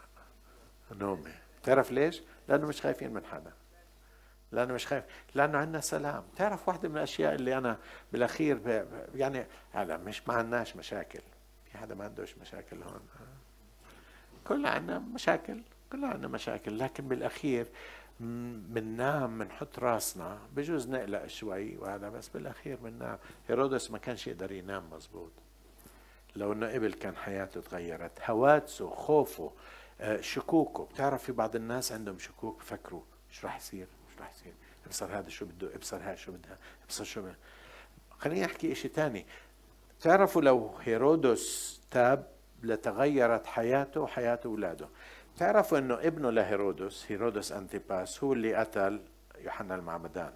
نومه 0.91 1.35
تعرف 1.63 1.91
ليش؟ 1.91 2.21
لأنه 2.47 2.67
مش 2.67 2.81
خايفين 2.81 3.13
من 3.13 3.25
حدا. 3.25 3.53
لأنه 4.51 4.73
مش 4.73 4.87
خايف. 4.87 5.03
لأنه 5.35 5.57
عندنا 5.57 5.81
سلام. 5.81 6.23
تعرف 6.35 6.67
واحدة 6.67 6.89
من 6.89 6.97
الأشياء 6.97 7.35
اللي 7.35 7.57
أنا 7.57 7.77
بالأخير 8.11 8.85
يعني 9.15 9.45
هذا 9.73 9.97
مش 9.97 10.27
ما 10.27 10.33
عندناش 10.33 10.75
مشاكل. 10.75 11.21
في 11.65 11.77
حدا 11.77 11.95
ما 11.95 12.03
عندوش 12.05 12.37
مشاكل 12.37 12.83
هون؟ 12.83 13.01
كلنا 14.47 14.69
عندنا 14.69 14.99
مشاكل. 14.99 15.61
كلنا 15.91 16.07
عندنا 16.07 16.27
مشاكل. 16.27 16.79
لكن 16.79 17.07
بالأخير 17.07 17.67
بننام 18.19 19.37
بنحط 19.37 19.79
راسنا. 19.79 20.39
بجوز 20.55 20.89
نقلق 20.89 21.27
شوي 21.27 21.77
وهذا 21.77 22.09
بس 22.09 22.29
بالأخير 22.29 22.77
بننام. 22.77 23.17
هيرودس 23.47 23.91
ما 23.91 23.97
كانش 23.97 24.27
يقدر 24.27 24.51
ينام 24.51 24.89
مزبوط 24.91 25.31
لو 26.35 26.53
إنه 26.53 26.73
قبل 26.73 26.93
كان 26.93 27.15
حياته 27.15 27.61
تغيرت 27.61 28.29
هواجسه 28.29 28.89
خوفه 28.89 29.51
آه، 30.01 30.21
شكوكه. 30.21 30.85
بتعرف 30.85 31.23
في 31.23 31.31
بعض 31.31 31.55
الناس 31.55 31.91
عندهم 31.91 32.19
شكوك 32.19 32.59
بفكروا 32.59 33.01
إيش 33.29 33.45
راح 33.45 33.57
يصير 33.57 33.87
إيش 34.09 34.19
راح 34.19 34.31
يصير 34.31 34.53
ابصر 34.85 35.19
هذا 35.19 35.29
شو 35.29 35.45
بده 35.45 35.75
ابصر 35.75 35.97
هذا 35.97 36.15
شو 36.15 36.31
بدها 36.31 36.57
ابصر 36.85 37.03
شو 37.03 37.21
بدها. 37.21 37.35
خليني 38.19 38.45
أحكي 38.45 38.75
شيء 38.75 38.91
ثاني 38.91 39.25
تعرفوا 40.01 40.41
لو 40.41 40.75
هيرودس 40.83 41.81
تاب 41.91 42.27
لتغيرت 42.63 43.45
حياته 43.45 44.01
وحياة 44.01 44.39
أولاده. 44.45 44.89
تعرفوا 45.37 45.77
إنه 45.77 45.93
ابنه 45.93 46.29
لهيرودس 46.29 47.05
هيرودس 47.09 47.51
أنتيباس 47.51 48.23
هو 48.23 48.33
اللي 48.33 48.55
قتل 48.55 49.01
يوحنا 49.37 49.75
المعمدان. 49.75 50.33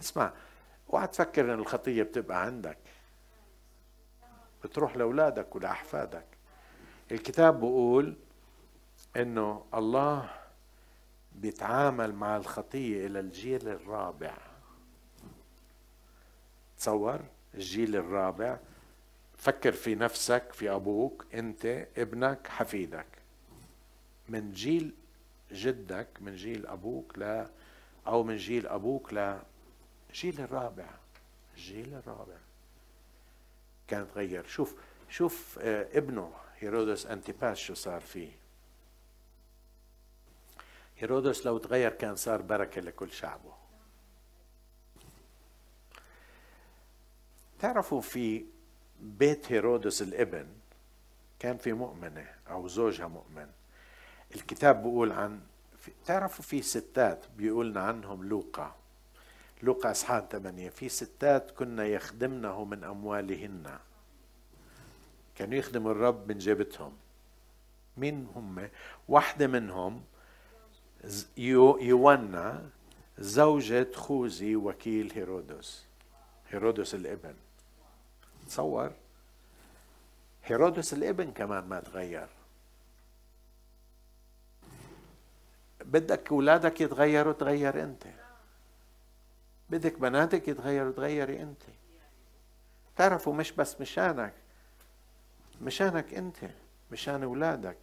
اسمع 0.00 0.32
اوعى 0.92 1.06
تفكر 1.06 1.44
إن 1.54 1.58
الخطية 1.58 2.02
بتبقى 2.02 2.42
عندك. 2.42 2.78
بتروح 4.64 4.96
لأولادك 4.96 5.56
ولأحفادك. 5.56 6.24
الكتاب 7.12 7.60
بيقول 7.60 8.16
إنه 9.16 9.64
الله 9.74 10.30
بيتعامل 11.32 12.14
مع 12.14 12.36
الخطية 12.36 13.06
إلى 13.06 13.20
الجيل 13.20 13.68
الرابع. 13.68 14.34
تصور؟ 16.78 17.20
الجيل 17.54 17.96
الرابع. 17.96 18.58
فكر 19.36 19.72
في 19.72 19.94
نفسك 19.94 20.52
في 20.52 20.70
أبوك 20.70 21.24
أنت 21.34 21.86
ابنك 21.96 22.46
حفيدك. 22.46 23.06
من 24.28 24.52
جيل 24.52 24.94
جدك 25.52 26.08
من 26.20 26.36
جيل 26.36 26.66
أبوك 26.66 27.18
لا 27.18 27.50
أو 28.06 28.22
من 28.22 28.36
جيل 28.36 28.66
أبوك 28.66 29.12
لا. 29.12 29.42
الجيل 30.14 30.40
الرابع. 30.40 30.86
الجيل 31.56 31.94
الرابع. 31.94 32.36
كان 33.88 34.08
تغير. 34.14 34.46
شوف 34.46 34.74
شوف 35.08 35.58
آه، 35.58 35.98
ابنه 35.98 36.32
هيرودس 36.58 37.06
أنتيباس 37.06 37.58
شو 37.58 37.74
صار 37.74 38.00
فيه. 38.00 38.30
هيرودس 40.98 41.46
لو 41.46 41.58
تغير 41.58 41.90
كان 41.90 42.16
صار 42.16 42.42
بركة 42.42 42.80
لكل 42.80 43.12
شعبه. 43.12 43.54
تعرفوا 47.60 48.00
في 48.00 48.44
بيت 49.00 49.52
هيرودس 49.52 50.02
الابن 50.02 50.46
كان 51.38 51.56
في 51.56 51.72
مؤمنة 51.72 52.34
أو 52.50 52.68
زوجها 52.68 53.06
مؤمن. 53.06 53.50
الكتاب 54.34 54.82
بيقول 54.82 55.12
عن 55.12 55.40
تعرفوا 56.04 56.44
في 56.44 56.62
ستات 56.62 57.26
بيقولنا 57.36 57.80
عنهم 57.80 58.24
لوقا. 58.24 58.83
لوقا 59.64 59.90
اصحاب 59.90 60.26
ثمانية. 60.32 60.68
في 60.68 60.88
ستات 60.88 61.50
كنا 61.50 61.84
يخدمنه 61.86 62.64
من 62.64 62.84
أموالهن. 62.84 63.78
كانوا 65.36 65.54
يخدموا 65.54 65.92
الرب 65.92 66.28
من 66.28 66.38
جيبتهم. 66.38 66.92
مين 67.96 68.28
هم؟ 68.34 68.68
واحدة 69.08 69.46
منهم 69.46 70.04
يونا 71.36 72.70
زوجة 73.18 73.92
خوزي 73.94 74.56
وكيل 74.56 75.12
هيرودس. 75.12 75.84
هيرودس 76.50 76.94
الإبن. 76.94 77.34
تصور؟ 78.46 78.92
هيرودس 80.44 80.94
الإبن 80.94 81.30
كمان 81.30 81.64
ما 81.64 81.80
تغير. 81.80 82.28
بدك 85.84 86.32
أولادك 86.32 86.80
يتغيروا 86.80 87.32
تغير 87.32 87.82
أنت. 87.82 88.04
بدك 89.70 89.98
بناتك 89.98 90.48
يتغيروا 90.48 90.92
تغيري 90.92 91.42
انت. 91.42 91.62
تعرفوا 92.96 93.34
مش 93.34 93.52
بس 93.52 93.80
مشانك 93.80 94.34
مشانك 95.60 96.14
انت 96.14 96.36
مشان 96.92 97.22
اولادك. 97.22 97.76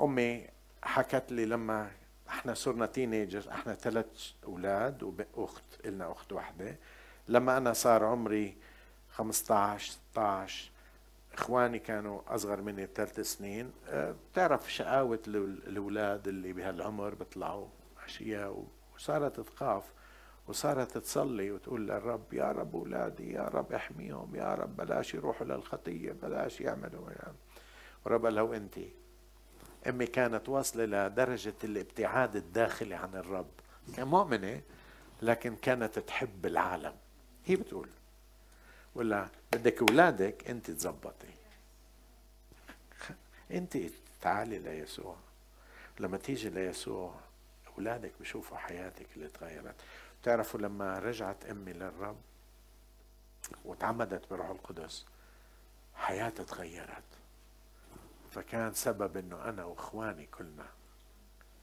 امي 0.00 0.48
حكت 0.82 1.32
لي 1.32 1.46
لما 1.46 1.90
إحنا 2.28 2.54
صرنا 2.54 2.86
تينيجر 2.86 3.50
إحنا 3.52 3.74
ثلاث 3.74 4.32
أولاد 4.44 5.26
واخت 5.34 5.86
لنا 5.86 6.12
اخت 6.12 6.32
واحدة 6.32 6.76
لما 7.28 7.56
أنا 7.56 7.72
صار 7.72 8.04
عمري 8.04 8.56
15 9.10 9.92
16 10.12 10.70
إخواني 11.34 11.78
كانوا 11.78 12.20
أصغر 12.34 12.60
مني 12.60 12.86
بثلاث 12.86 13.20
سنين. 13.20 13.72
أه، 13.88 14.14
بتعرف 14.32 14.72
شقاوة 14.72 15.20
الأولاد 15.26 16.28
اللي 16.28 16.52
بهالعمر 16.52 17.14
بيطلعوا 17.14 17.66
أشياء 18.04 18.64
وصارت 19.00 19.40
تخاف 19.40 19.84
وصارت 20.48 20.98
تصلي 20.98 21.50
وتقول 21.50 21.88
للرب 21.88 22.32
يا 22.32 22.52
رب 22.52 22.76
أولادي 22.76 23.32
يا 23.32 23.42
رب 23.42 23.72
أحميهم 23.72 24.36
يا 24.36 24.54
رب 24.54 24.76
بلاش 24.76 25.14
يروحوا 25.14 25.46
للخطية 25.46 26.12
بلاش 26.12 26.60
يعملوا 26.60 27.10
يعني. 27.10 27.36
ورب 28.04 28.24
قال 28.24 28.34
له 28.34 28.56
أنت 28.56 28.78
أمي 29.88 30.06
كانت 30.06 30.48
واصلة 30.48 30.84
لدرجة 30.84 31.54
الابتعاد 31.64 32.36
الداخلي 32.36 32.94
عن 32.94 33.14
الرب. 33.14 33.50
كمؤمنه 33.96 34.60
لكن 35.22 35.56
كانت 35.56 35.98
تحب 35.98 36.46
العالم. 36.46 36.94
هي 37.44 37.56
بتقول 37.56 37.88
ولا 38.94 39.28
بدك 39.52 39.80
أولادك 39.82 40.50
أنت 40.50 40.70
تزبطي. 40.70 41.34
أنت 43.50 43.78
تعالي 44.20 44.58
ليسوع. 44.58 45.16
لما 46.00 46.16
تيجي 46.16 46.50
ليسوع 46.50 47.14
أولادك 47.80 48.12
بشوفوا 48.20 48.56
حياتك 48.56 49.06
اللي 49.16 49.28
تغيرت. 49.28 49.74
بتعرفوا 50.22 50.60
لما 50.60 50.98
رجعت 50.98 51.44
أمي 51.44 51.72
للرب 51.72 52.20
وتعمدت 53.64 54.30
بروح 54.30 54.50
القدس 54.50 55.06
حياتها 55.94 56.44
تغيرت. 56.44 57.04
فكان 58.30 58.72
سبب 58.72 59.16
إنه 59.16 59.48
أنا 59.48 59.64
وإخواني 59.64 60.26
كلنا 60.26 60.66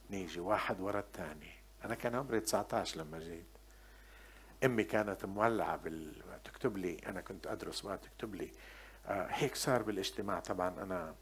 نيجي 0.09 0.39
واحد 0.39 0.79
ورا 0.79 0.99
الثاني. 0.99 1.51
أنا 1.85 1.95
كان 1.95 2.15
عمري 2.15 2.39
19 2.39 2.99
لما 2.99 3.19
جيت. 3.19 3.45
أمي 4.65 4.83
كانت 4.83 5.25
مولعة 5.25 5.75
بال... 5.75 6.23
تكتب 6.43 6.77
لي 6.77 6.99
أنا 7.05 7.21
كنت 7.21 7.47
أدرس 7.47 7.85
ما 7.85 7.95
تكتب 7.95 8.35
لي. 8.35 8.51
آه 9.05 9.27
هيك 9.29 9.55
صار 9.55 9.81
بالاجتماع. 9.81 10.39
طبعا 10.39 10.83
أنا 10.83 11.15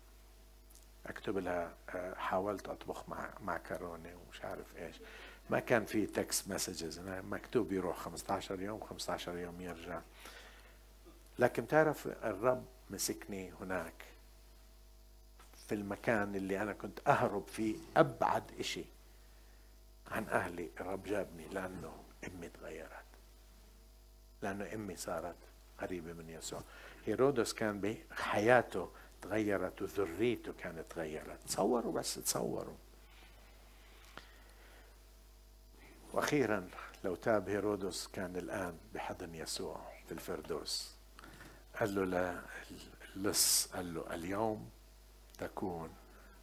اكتب 1.05 1.37
لها 1.37 1.73
آه 1.89 2.13
حاولت 2.15 2.69
اطبخ 2.69 3.09
مع 3.09 3.29
معكرونه 3.41 4.15
ومش 4.27 4.41
عارف 4.41 4.77
إيش. 4.77 4.95
ما 5.49 5.59
كان 5.59 5.85
في 5.85 6.05
text 6.05 6.47
messages 6.51 6.99
مكتوب 6.99 7.71
يروح 7.71 7.97
15 7.97 8.61
يوم 8.61 8.79
15 8.83 9.37
يوم 9.37 9.61
يرجع. 9.61 10.01
لكن 11.39 11.67
تعرف 11.67 12.07
الرب 12.07 12.65
مسكني 12.89 13.51
هناك 13.61 14.05
في 15.67 15.75
المكان 15.75 16.35
اللي 16.35 16.61
أنا 16.61 16.73
كنت 16.73 16.99
أهرب 17.07 17.47
فيه 17.47 17.75
أبعد 17.97 18.43
إشي 18.59 18.85
عن 20.11 20.27
أهلي. 20.29 20.69
الرب 20.79 21.03
جابني 21.03 21.47
لأنه 21.47 22.03
أمي 22.27 22.49
تغيرت 22.49 22.89
لأنه 24.41 24.73
أمي 24.73 24.95
صارت 24.95 25.35
قريبة 25.79 26.13
من 26.13 26.29
يسوع. 26.29 26.61
هيرودس 27.05 27.53
كان 27.53 27.81
بحياته 28.11 28.89
تغيرت 29.29 29.81
وذريته 29.81 30.53
كانت 30.53 30.91
تغيرت. 30.91 31.43
تصوروا 31.47 31.93
بس 31.93 32.15
تصوروا. 32.15 32.75
وأخيرا 36.13 36.69
لو 37.03 37.15
تاب 37.15 37.49
هيرودس 37.49 38.07
كان 38.07 38.35
الآن 38.35 38.77
بحضن 38.93 39.35
يسوع 39.35 39.91
في 40.07 40.11
الفردوس. 40.11 40.91
قال 41.79 42.11
له 42.11 42.43
للص 43.15 43.67
قال 43.67 43.93
له 43.93 44.13
اليوم 44.15 44.69
تكون 45.37 45.89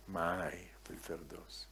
معي 0.08 0.68
في 0.84 0.90
الفردوس. 0.90 1.71